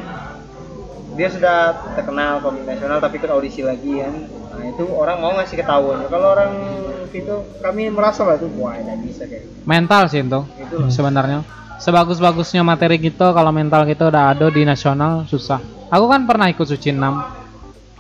[1.17, 4.13] dia sudah terkenal komik nasional tapi ikut audisi lagi kan.
[4.57, 6.05] Nah itu orang mau ngasih ketahuan.
[6.09, 6.53] Kalau orang
[7.13, 9.65] itu kami merasa lah itu wah tidak bisa kayak gitu.
[9.65, 10.41] Mental sih itu.
[10.61, 11.41] itu loh sebenarnya.
[11.77, 15.61] Sebagus-bagusnya materi kita kalau mental kita udah ada di nasional susah.
[15.93, 17.46] Aku kan pernah ikut suci 6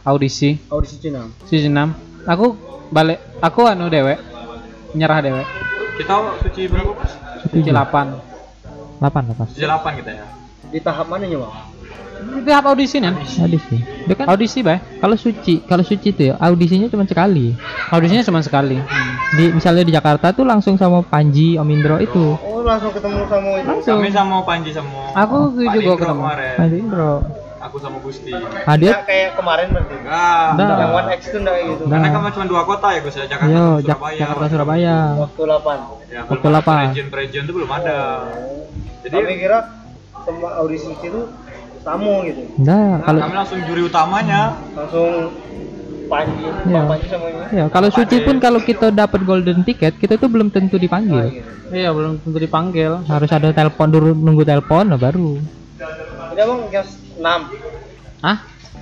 [0.06, 0.54] audisi.
[0.70, 1.26] Audisi Cina.
[1.42, 1.74] Suci 6
[2.22, 2.54] aku
[2.94, 3.18] balik.
[3.42, 4.14] Aku anu dewe
[4.94, 5.42] nyerah dewe
[5.98, 7.10] kita suci berapa pas
[7.48, 8.06] suci 8 delapan.
[9.02, 10.26] Delapan suci 8 kita ya?
[10.70, 11.54] Di tahap mana ya bang?
[12.16, 13.12] Itu tahap audisi nih
[13.44, 13.76] audisi.
[14.08, 17.52] Dia kan audisi bah kalau suci kalau suci itu ya audisinya cuma sekali.
[17.92, 18.78] Audisinya cuma sekali.
[19.36, 22.38] Di misalnya di Jakarta tuh langsung sama Panji Om Indro itu.
[22.40, 23.68] Oh langsung ketemu sama itu.
[23.68, 24.00] Langsung.
[24.00, 26.22] Kami sama Panji sama Aku juga ketemu.
[26.24, 26.54] kemarin.
[26.56, 27.12] Panji Indro
[27.66, 28.30] aku sama Gusti.
[28.62, 29.94] Ah dia Nggak kayak kemarin berarti.
[29.96, 30.78] Enggak Nggak.
[30.78, 31.82] yang one X itu enggak kayak gitu.
[31.82, 32.00] Nggak.
[32.00, 33.24] karena kan cuma dua kota ya Gus ya.
[33.26, 34.18] Jakarta yo sama Jak- Surabaya.
[34.18, 34.96] Jakarta Surabaya.
[35.16, 36.78] Waktu 8 ya, Waktu lapar.
[36.84, 37.98] region region itu belum ada.
[39.02, 39.58] Jadi kami kira
[40.18, 41.20] semua audisi itu
[41.80, 42.42] tamu gitu.
[42.58, 44.42] Nah nah, kalau kami langsung juri utamanya.
[44.72, 45.10] Langsung
[46.06, 46.54] Panji Iya.
[46.76, 50.30] Pak Panji sama ini ya kalau suci pun kalau kita dapat golden ticket kita tuh
[50.30, 53.02] belum tentu Nah, dipanggil iya belum tentu dipanggil.
[53.02, 55.34] Harus ada telepon dulu nunggu telepon nah baru.
[56.30, 56.86] Abang jam
[57.16, 58.36] 6 ah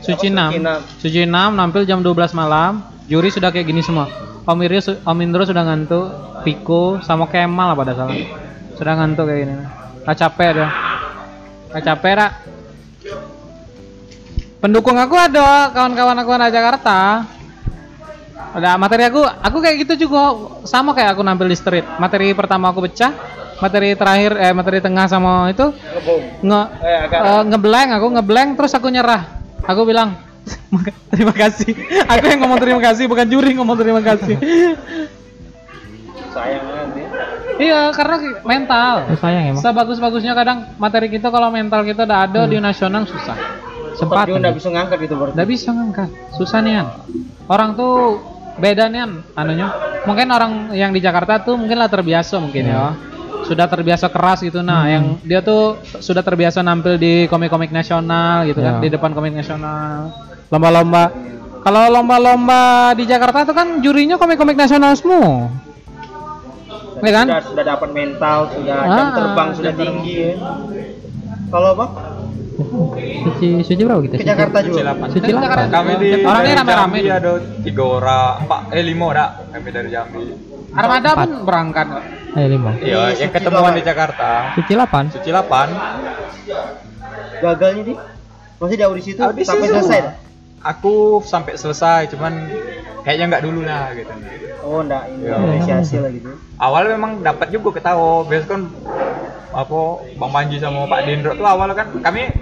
[0.04, 2.84] suci Apa, 6 suci 6 nampil jam 12 malam.
[3.04, 4.08] Juri sudah kayak gini semua.
[4.48, 8.16] Om su- Om Indro sudah ngantuk Piko sama Kemal apa dah salah
[8.76, 9.54] sudah ngantuk kayak gini.
[10.04, 10.68] Gak capek dia.
[11.72, 12.32] Gak capek rak
[14.60, 17.28] pendukung aku ada kawan-kawan aku anak Jakarta.
[18.54, 20.36] Ada materi aku aku kayak gitu juga.
[20.64, 21.84] Sama kayak aku nampil di street.
[22.00, 23.12] Materi pertama aku pecah
[23.58, 25.70] materi terakhir eh materi tengah sama itu?
[26.42, 29.22] Nge eh agak eh, ngeblank aku ngeblank terus aku nyerah.
[29.64, 30.18] Aku bilang
[30.68, 31.72] "Maka- terima kasih.
[32.06, 34.36] Aku yang ngomong terima kasih bukan juri ngomong terima kasih.
[36.34, 37.00] Sayang nanti
[37.62, 38.94] iya karena mental.
[39.06, 39.62] Oh, sayang emang.
[39.62, 43.38] Sebagus-bagusnya kadang materi kita kalau mental kita udah ada di nasional susah.
[43.94, 44.26] Sempat.
[44.26, 45.34] Dia nggak bisa ngangkat gitu berarti.
[45.38, 46.86] Nggak bisa ngangkat, susah nian.
[47.46, 48.18] Orang tuh
[48.58, 49.70] beda nian anunya.
[50.02, 52.90] Mungkin orang yang di Jakarta tuh mungkin lah terbiasa mungkin ya.
[53.44, 55.62] Sudah terbiasa keras gitu nah, yang dia tuh
[55.98, 58.80] sudah terbiasa nampil di komik-komik nasional gitu kan, Ya.
[58.80, 60.10] di depan komik nasional.
[60.48, 61.12] Lomba-lomba.
[61.60, 65.48] Kalau lomba-lomba di Jakarta tuh kan jurinya komik-komik nasional semua.
[66.96, 67.26] Iya kan?
[67.26, 70.32] sudah, sudah dapat mental sudah jam Ah, terbang sudah jam tinggi ya.
[71.46, 71.86] kalau apa
[73.26, 76.54] suci suci berapa kita ke Suci- Jakarta juga suci Kan lah Jakarta kami di Orangnya
[76.62, 76.98] rame-rame.
[77.04, 80.24] Ada tiga orang empat eh lima dah kami dari Jambi
[80.74, 81.86] Armada pun berangkat.
[82.34, 82.70] Eh lima.
[82.76, 83.74] Iya, Di yang ketemuan delapan.
[83.74, 84.28] di Jakarta.
[84.54, 85.70] Suci 8 Suci 8.
[87.36, 87.94] gagalnya di
[88.56, 89.78] masih di audisi itu Audisi sampai semua.
[89.78, 90.14] selesai dah?
[90.64, 92.32] Aku sampai selesai, cuman
[93.02, 94.12] kayaknya nggak dulu lah gitu.
[94.64, 95.36] oh enggak ini Iya.
[95.36, 98.62] apresiasi lah gitu Awal memang dapat juga ketahu, biasa kan
[99.52, 99.78] apa
[100.16, 102.32] Bang Manji sama Pak Dendro tuh awal kan kami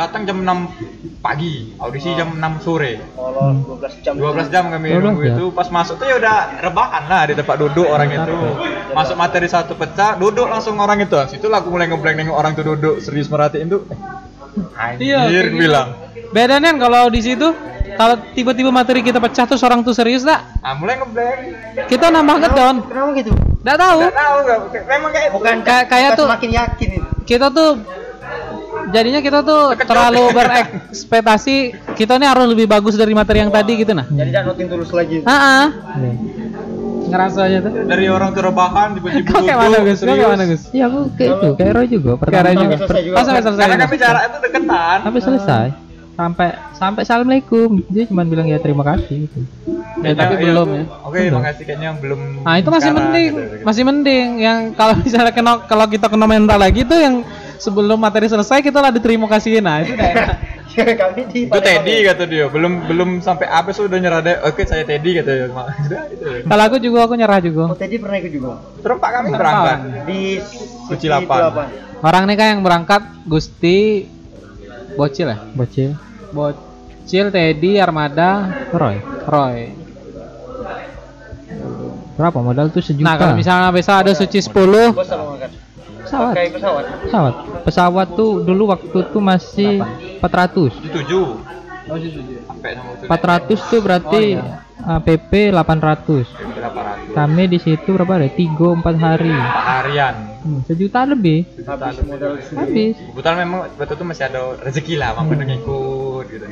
[0.00, 0.80] datang jam 6
[1.20, 2.96] pagi, audisi jam 6 sore.
[3.12, 5.34] kalau 12 jam 12 jam kami 12 nunggu jam.
[5.34, 8.34] itu pas masuk tuh ya udah rebahan lah di tempat duduk orang itu
[8.90, 12.52] masuk materi satu pecah duduk langsung orang itu situ lah aku mulai ngeblank nengok orang
[12.54, 13.84] tuh duduk serius merhatiin tuh
[14.98, 15.60] Iya, anjir gitu.
[15.60, 15.94] bilang
[16.30, 17.46] Bedanya kan kalau di situ
[17.92, 20.42] kalau tiba-tiba materi kita pecah tuh orang tuh serius tak?
[20.58, 21.38] ah mulai ngeblank
[21.86, 22.76] Kita nambah ngedown.
[22.82, 23.30] kenapa gitu
[23.60, 23.98] Nggak tahu.
[24.00, 25.54] nggak tahu nggak memang kayak bukan
[25.86, 27.70] Kayak- tuh- semakin yakin itu Kita tuh
[28.90, 31.56] jadinya kita tuh terlalu berekspektasi
[31.94, 34.04] kita ini harus lebih bagus dari materi yang tadi gitu nah.
[34.04, 35.66] jadi tidak noting tulus lagi Ah, ah.
[35.96, 36.12] Iya.
[37.08, 37.72] ngerasanya tuh.
[37.84, 39.86] dari orang tuh rebahan tiba-tiba Kau kayak mana Gus?
[39.90, 40.16] Kau serius.
[40.16, 40.62] kayak mana Gus?
[40.70, 42.76] Iya aku kayak itu, kayak Roy juga Kayak pertama Ray juga.
[42.76, 43.14] selesai juga.
[43.14, 43.62] Pas sampai selesai.
[43.64, 45.66] karena kami jarak itu deketan sampai selesai
[46.12, 49.40] sampai sampai assalamualaikum dia cuma bilang ya terima kasih gitu.
[49.98, 50.84] Ya, tapi Kayaknya, belum iya, ya.
[51.02, 53.64] oke makasih kayaknya belum Nah itu masih sekarang, mending, gitu, gitu.
[53.64, 54.26] masih mending.
[54.38, 57.14] Yang kalau misalnya kena kalau kita kena mental lagi tuh yang
[57.60, 59.62] sebelum materi selesai kita lah diterima kasihin.
[59.62, 60.28] Nah itu udah enak.
[61.02, 64.86] kami di itu Teddy kata dia belum belum sampai apa sudah nyerah deh oke saya
[64.86, 66.46] Teddy kata dia itu.
[66.46, 67.74] Kalau aku juga aku nyerah juga.
[67.74, 68.50] oh Teddy pernah ikut juga
[68.80, 70.20] Terempat kami berangkat di
[70.88, 71.68] Suci Lapan.
[72.00, 74.08] Orang nih kan yang berangkat Gusti
[74.96, 75.38] Bocil ya?
[75.54, 75.90] bocil
[76.32, 78.98] Bocil, Teddy, Armada, Roy
[79.28, 79.58] Roy.
[82.20, 84.52] berapa modal tuh sejuta Nah kalau misalnya besok ada Suci 10
[84.92, 85.50] bos sama makan
[86.10, 86.34] pesawat.
[86.34, 86.84] Pakai pesawat.
[87.06, 87.34] Pesawat.
[87.62, 89.72] Pesawat tuh dulu waktu tuh masih
[90.18, 91.26] 400 tujuh.
[91.90, 91.98] Oh,
[92.46, 93.54] sampai sama itu.
[93.58, 94.24] 400 tuh berarti
[94.82, 96.26] uh, PP 800 berapa ratus.
[97.14, 98.30] Kami di situ berapa hari?
[98.34, 99.34] Tiga empat hari.
[99.34, 101.44] Pak harian Hmm, sejuta lebih.
[101.68, 102.94] Habis modal sendiri habis.
[102.96, 106.46] Kebetulan memang waktu itu masih ada rezeki lah mampu ngikut gitu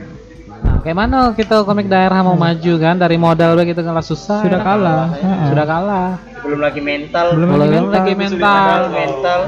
[0.58, 4.42] Nah, kayak mana kita komik daerah mau maju kan dari modal kita kalah susah.
[4.42, 4.66] sudah ya.
[4.66, 5.44] kalah Ha-ha.
[5.48, 6.08] Sudah kalah.
[6.38, 8.78] belum lagi mental Belum Belum lagi lagi mental.
[8.88, 9.40] mental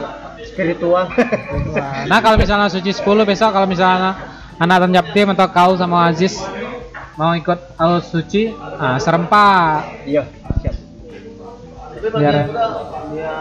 [0.43, 1.05] spiritual
[2.11, 4.19] Nah, kalau misalnya Suci 10 besok kalau misalnya
[4.57, 6.35] anak tanjap tim atau kau sama Aziz
[7.15, 10.05] mau ikut aus Suci, ah serempak.
[10.05, 10.25] iya
[10.59, 10.75] siap
[12.01, 12.49] Biar
[13.11, 13.35] dia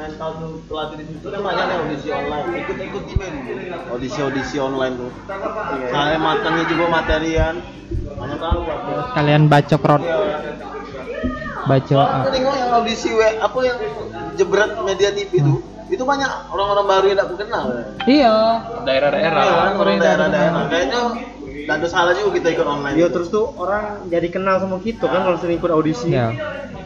[0.00, 2.46] mental tuh pelatih di situ kan banyak nih audisi online.
[2.64, 3.34] Ikut-ikut email
[3.92, 5.10] audisi audisi online tuh.
[5.92, 7.54] Saya matangnya juga materian.
[8.16, 10.02] Mana tahu aku kalian baca prod
[11.68, 13.78] baca Soalnya ah, tengok yang audisi we, apa yang
[14.40, 17.64] jebret media TV tuh itu banyak orang-orang baru yang aku kenal.
[18.04, 18.36] Iya.
[18.84, 19.42] daerah-daerah.
[19.44, 20.62] Iya, kan, orang daerah-daerah.
[20.68, 21.00] kayaknya
[21.64, 22.96] nggak ada salah juga kita ikut online.
[22.96, 26.08] Iya terus tuh orang jadi kenal sama kita kan kalau sering ikut audisi.
[26.12, 26.77] ya Wah,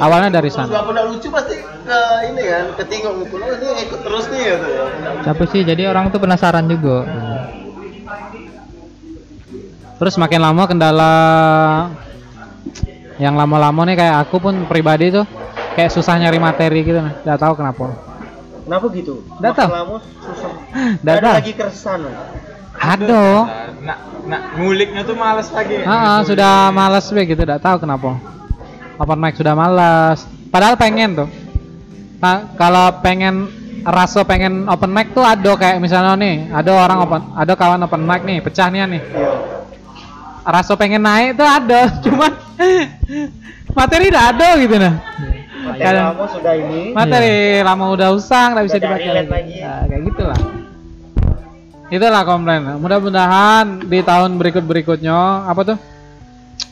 [0.00, 0.66] Awalnya dari sana.
[0.66, 2.00] nggak lucu pasti ke
[2.32, 4.84] ini kan ketinggung muka oh ini ikut terus nih gitu ya
[5.20, 7.04] siapa sih jadi orang tuh penasaran juga
[10.00, 11.12] Terus makin lama kendala
[13.20, 15.28] yang lama-lama nih kayak aku pun pribadi tuh
[15.76, 17.12] kayak susah nyari materi gitu nah.
[17.20, 17.92] Gak tahu kenapa.
[18.64, 19.20] Kenapa gitu?
[19.36, 19.70] Nggak Makin tahu.
[19.76, 20.52] lama susah.
[21.04, 22.00] Nggak ada lagi keresahan.
[22.80, 23.24] Ada.
[23.84, 28.16] nak nak nguliknya tuh males lagi Ah, sudah malas be gitu, tidak tahu kenapa.
[29.00, 30.28] Open mic sudah malas.
[30.52, 31.28] Padahal pengen tuh.
[32.20, 33.48] Nah, kalau pengen
[33.80, 38.04] rasa pengen open mic tuh ada kayak misalnya nih, ada orang open, ada kawan open
[38.04, 39.00] mic nih, pecah nih nih.
[39.00, 39.30] Iya.
[40.44, 42.32] Rasa pengen naik tuh ada, cuman
[43.72, 44.94] materi tidak ada gitu nah.
[45.60, 46.80] Materi Kadang- lama sudah ini.
[46.92, 49.28] Materi lama udah usang, nggak bisa dipakai lagi.
[49.32, 49.56] lagi.
[49.64, 50.40] Nah, kayak gitulah.
[51.90, 52.62] Itulah komplain.
[52.78, 55.78] Mudah-mudahan di tahun berikut-berikutnya apa tuh?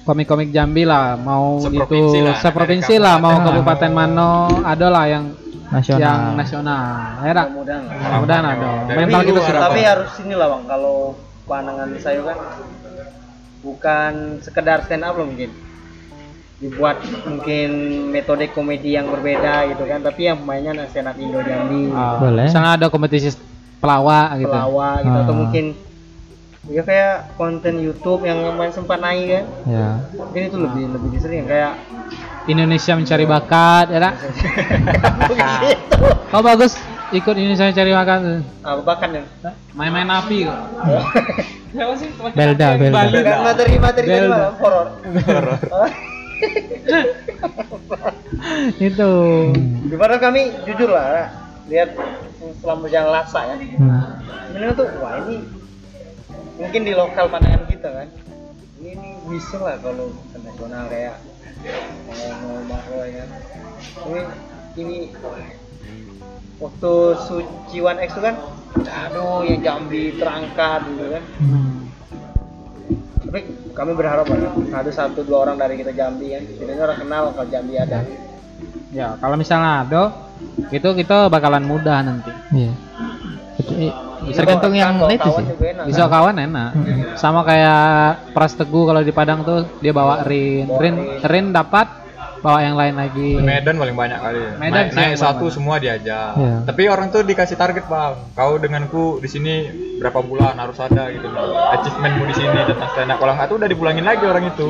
[0.09, 3.53] Komik-komik Jambi lah, mau Seprovinsi itu lah, seprovinsi lah, mau kabupaten.
[3.53, 4.31] kabupaten mano,
[4.65, 5.25] ada lah yang
[5.69, 6.85] nasional yang nasional.
[7.21, 7.47] Ya dah.
[7.47, 8.01] Mudah-mudahan.
[8.01, 8.69] Mudah-mudahan ada.
[8.89, 9.61] Mental kita sudah.
[9.69, 10.97] Tapi harus ini lah bang, kalau
[11.45, 12.39] pandangan saya kan
[13.59, 15.51] bukan sekedar stand up loh mungkin
[16.59, 17.69] dibuat mungkin
[18.09, 22.47] metode komedi yang berbeda gitu kan tapi yang pemainnya stand up Indo Jambi Ah, Boleh.
[22.47, 23.35] Misalnya ada kompetisi
[23.79, 24.51] pelawak gitu.
[24.51, 25.39] pelawak gitu atau Ah.
[25.39, 25.65] mungkin
[26.67, 29.87] ya kayak konten YouTube yang kemarin sempat naik kan ya
[30.19, 31.79] mungkin itu lebih lebih disering kayak
[32.49, 34.15] Indonesia mencari bakat, ya dah.
[35.29, 36.01] begitu
[36.33, 36.81] Kau bagus
[37.13, 38.21] ikut Indonesia mencari bakat.
[38.65, 39.23] apa bahkan ya
[39.77, 40.59] Main-main api kok.
[41.77, 42.09] Siapa sih?
[42.17, 42.97] Teman kita Belda, Belda.
[42.97, 43.21] Bali.
[43.21, 44.33] kan materi materi tadi Belda.
[44.33, 44.87] malah horor
[48.79, 49.13] Itu.
[49.91, 51.29] gimana kami jujur lah
[51.69, 51.93] lihat
[52.63, 54.73] selama berjalan lasa ya hmm.
[54.79, 55.43] tuh wah ini
[56.59, 58.09] mungkin di lokal pandangan kita kan?
[58.83, 61.17] Ini, ini bisa lah kalau internasional kayak
[62.43, 63.31] mau makro ya kan?
[64.07, 64.21] Ini
[64.79, 64.97] ini
[66.59, 66.93] waktu
[67.27, 68.37] suci one x itu kan
[68.87, 71.25] aduh yang Jambi terangkat gitu kan?
[73.29, 73.41] Tapi
[73.75, 74.39] kami berharap lah
[74.83, 76.43] ada satu dua orang dari kita Jambi kan?
[76.43, 78.03] Jadi orang kenal kalau Jambi ada.
[78.89, 80.03] Ya, kalau misalnya ada
[80.73, 82.33] itu kita bakalan mudah nanti.
[82.57, 82.73] Iya.
[84.29, 85.47] Kecuali- Tergantung yang itu sih.
[85.85, 86.13] Bisa kan?
[86.13, 86.71] kawan enak.
[87.15, 87.83] Sama kayak
[88.31, 90.69] Pras Teguh kalau di Padang tuh dia bawa Rin.
[90.71, 91.47] Rin, Rin.
[91.51, 92.09] Dapat
[92.39, 93.35] bawa yang lain lagi.
[93.35, 94.39] Medan paling banyak kali.
[94.39, 94.53] ya.
[94.57, 96.39] Medan naik, sih naik satu paling semua diajak.
[96.39, 96.57] Iya.
[96.63, 98.15] Tapi orang tuh dikasih target bang.
[98.33, 99.55] Kau denganku di sini
[99.99, 101.27] berapa bulan harus ada gitu.
[101.75, 103.19] Achievementmu di sini tentang stand up.
[103.19, 104.69] Kalau nggak tuh udah dipulangin lagi orang itu.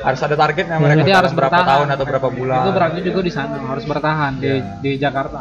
[0.00, 0.98] Harus ada targetnya mereka.
[0.98, 1.68] Jadi harus berapa bertahan.
[1.76, 2.60] tahun atau berapa bulan.
[2.64, 4.64] Itu berarti juga di sana harus bertahan di Iya.
[4.80, 5.40] di Jakarta.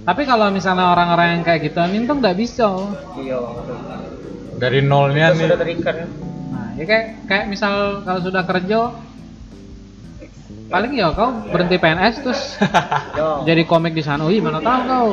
[0.00, 2.68] Tapi kalau misalnya orang-orang yang kayak gitu, Nintendo nggak bisa.
[3.20, 3.38] iya
[4.56, 5.44] Dari nolnya kita nih.
[5.46, 5.94] sudah terikat
[6.50, 8.78] Nah, ya kayak kayak misal kalau sudah kerja
[10.70, 12.40] paling ya kau berhenti PNS terus
[13.48, 14.26] jadi komik di sana.
[14.26, 15.08] Wih, mana tahu kau.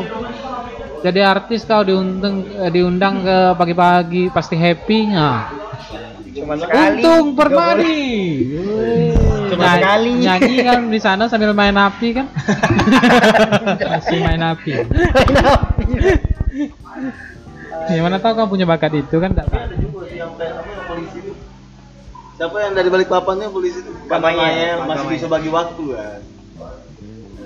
[1.05, 4.99] Jadi artis kau diundang eh, diundang ke pagi-pagi pasti happy.
[5.13, 5.45] Nah,
[6.37, 8.05] cuma sekali untung permadi.
[9.47, 10.11] Cuma Nyanyi- sekali.
[10.21, 12.27] Nyanyi kan di sana sambil main api kan.
[13.91, 14.71] Masih main api.
[17.87, 19.57] Gimana tahu kau punya bakat itu kan enggak tahu.
[19.57, 21.31] Ada juga sih yang kayak apa yang polisi itu.
[22.37, 23.91] Siapa yang dari balik papannya polisi itu?
[24.05, 26.19] Kamanya, masih bisa bagi waktu kan.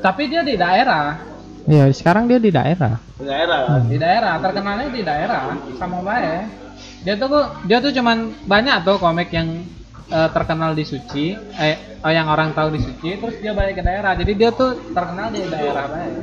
[0.02, 1.22] Tapi dia di daerah,
[1.62, 2.98] Iya, sekarang dia di daerah.
[3.14, 3.82] Di daerah kan.
[3.86, 5.42] di daerah terkenalnya di daerah
[5.78, 6.61] sama bae.
[7.02, 7.30] Dia tuh
[7.66, 9.66] dia tuh cuman banyak tuh komik yang
[10.10, 11.76] eh, terkenal di Suci, eh
[12.06, 14.14] oh, yang orang tahu di Suci, terus dia balik ke daerah.
[14.14, 16.22] Jadi dia tuh terkenal di daerah bae.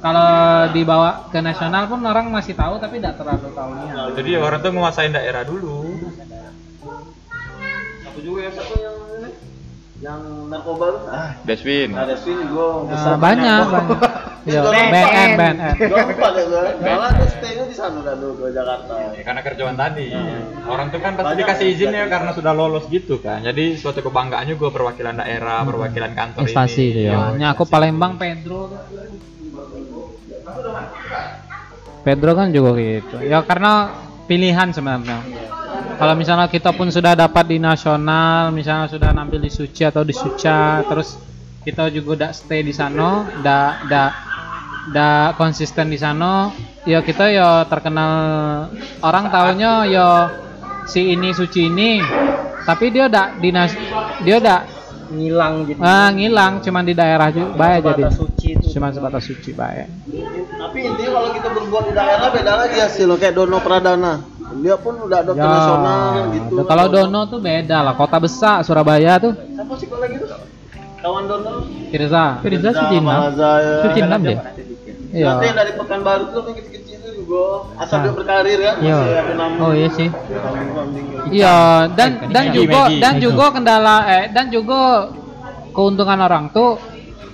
[0.00, 0.30] Kalau
[0.72, 3.92] dibawa ke nasional pun orang masih tahu tapi tidak terlalu tahunya.
[4.16, 6.00] Jadi orang tuh menguasain daerah dulu.
[8.12, 9.30] Aku juga yang satu yang ini,
[10.00, 11.02] yang narkoba tuh.
[11.12, 11.92] Ah, Deswin.
[11.92, 14.00] ada sini gua Nah, banyak, banyak.
[14.46, 15.74] Band, BNN, BNN.
[15.90, 16.62] Gua lupa deh gua.
[16.78, 18.94] Malah dia stay-nya di sana dulu ke Jakarta.
[19.10, 20.06] Ya, karena kerjaan tadi.
[20.70, 23.42] Orang tuh kan pasti dikasih izin ya karena sudah lolos gitu kan.
[23.42, 26.90] Jadi suatu kebanggaan juga perwakilan daerah, perwakilan kantor Instansi ini.
[26.94, 27.34] itu ya.
[27.34, 28.70] Nya aku Palembang Pedro.
[32.06, 33.18] Pedro kan juga gitu.
[33.26, 33.90] Ya karena
[34.30, 35.26] pilihan sebenarnya.
[35.96, 40.12] Kalau misalnya kita pun sudah dapat di nasional, misalnya sudah nampil di Suci atau di
[40.12, 41.16] Suca, terus
[41.64, 44.06] kita juga udah stay di sana, udah udah
[44.86, 46.50] udah konsisten di sana,
[46.82, 48.12] ya kita ya terkenal
[49.00, 50.08] orang tahunya ya
[50.84, 51.98] si ini Suci ini.
[52.62, 53.78] Tapi dia udah di nas-
[54.20, 54.58] dia udah
[55.06, 59.54] ngilang gitu ah, ngilang cuman di daerah juga baik jadi suci itu cuma sebatas suci
[59.54, 59.86] baik
[60.50, 64.18] Tapi intinya kalau kita berbuat di daerah beda lagi hasil kayak Dono Pradana.
[64.56, 66.58] Dia pun udah ada Ya, nasional gitu.
[66.64, 70.28] kalau Dono tuh beda lah kota besar Surabaya tuh Siapa sih kalau lagi tuh?
[70.98, 71.50] Kawan Dono.
[71.86, 73.20] Firza Firza Suci enam.
[73.30, 73.50] Ya.
[73.86, 74.38] Suci enam deh.
[75.16, 77.42] Iya Nanti yang dari Pekanbaru tuh yang kecil-kecil itu juga
[77.76, 78.74] asal dia berkarir kan.
[78.78, 78.96] Iya.
[78.98, 79.56] masih ada nama.
[79.58, 80.08] Oh iya sih.
[81.32, 81.56] iya
[81.90, 85.10] dan dan juga dan juga kendala eh dan juga
[85.72, 86.76] keuntungan orang tuh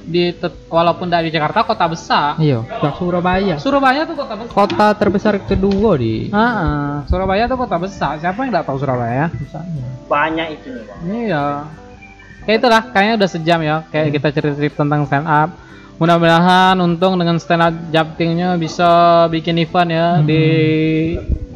[0.02, 3.54] di tet- walaupun dari Jakarta kota besar Iya, Surabaya.
[3.56, 6.90] Surabaya tuh kota besar Kota terbesar kedua di Ah, ah.
[7.06, 9.30] Surabaya tuh kota besar siapa yang nggak tahu Surabaya
[10.04, 10.68] banyak itu.
[11.06, 11.70] Iya.
[12.42, 13.76] Kayak itulah, kayaknya udah sejam ya.
[13.88, 15.50] Kayak kita cerita-cerita tentang stand up.
[16.02, 18.90] Mudah-mudahan untung dengan stand up Japtingnya bisa
[19.30, 20.42] bikin event ya di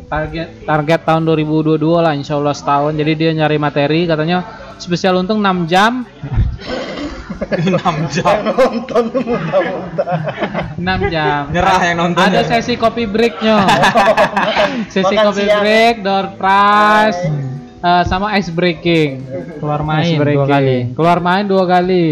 [0.07, 2.95] target target tahun 2022 lah insya Allah setahun.
[2.95, 4.47] Jadi dia nyari materi katanya
[4.79, 6.07] spesial untung 6 jam
[7.37, 8.37] 6 jam.
[8.47, 10.15] nonton muntah-muntah
[10.79, 11.43] 6 jam.
[11.51, 12.49] Nyerah yang nonton Ada ya.
[12.49, 13.67] sesi kopi breaknya.
[14.95, 15.59] sesi Makan kopi siang.
[15.59, 17.19] break, door prize,
[17.83, 19.11] eh, sama ice breaking.
[19.59, 20.49] keluar Ice main dua breaking.
[20.49, 20.79] kali.
[20.95, 22.07] Keluar main dua kali.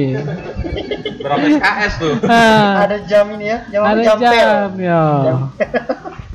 [1.25, 2.15] Berapa SKS tuh?
[2.29, 5.03] Ah, ada jam ini ya jam ada jam, jam ya.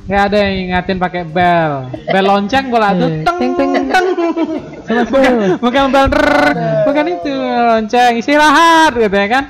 [0.04, 1.72] Nggak ada yang ingatin pakai bel.
[2.04, 3.06] Bel lonceng bola tuh.
[3.08, 4.06] Eh, Teng teng, teng, teng.
[5.06, 5.32] Bukan,
[5.62, 6.50] bukan bel rrrr.
[6.82, 7.30] bukan itu
[7.64, 9.44] lonceng istirahat gitu ya kan.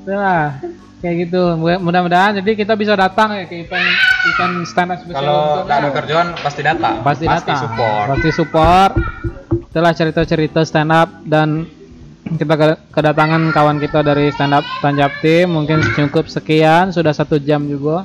[0.00, 0.62] Udah
[0.96, 1.42] kayak gitu.
[1.56, 3.82] Mudah- Mudah-mudahan jadi kita bisa datang ya ke event
[4.28, 6.94] event stand up spesial Kalau nggak ada kerjaan pasti datang.
[7.02, 8.04] pasti datang support.
[8.08, 8.92] pasti support
[9.66, 11.66] itulah cerita-cerita stand up dan
[12.28, 17.38] kita ke- kedatangan kawan kita dari stand up Tanjab Tim mungkin cukup sekian sudah satu
[17.38, 18.02] jam juga.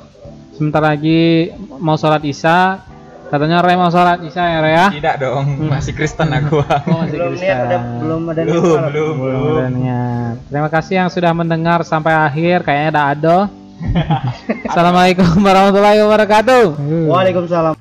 [0.52, 2.78] Sebentar lagi mau sholat isya.
[3.26, 4.86] Katanya Ray mau sholat isya ya Ray ya?
[4.92, 6.60] Tidak dong, masih Kristen aku.
[6.60, 6.68] oh,
[7.00, 7.40] masih belum Kristen.
[7.40, 9.56] lihat ada belum ada belum, niat belum, Belum belum.
[9.56, 10.34] ada niat.
[10.46, 12.60] terima kasih yang sudah mendengar sampai akhir.
[12.62, 13.38] Kayaknya ada ado.
[14.68, 16.64] Assalamualaikum warahmatullahi wabarakatuh.
[17.08, 17.74] Waalaikumsalam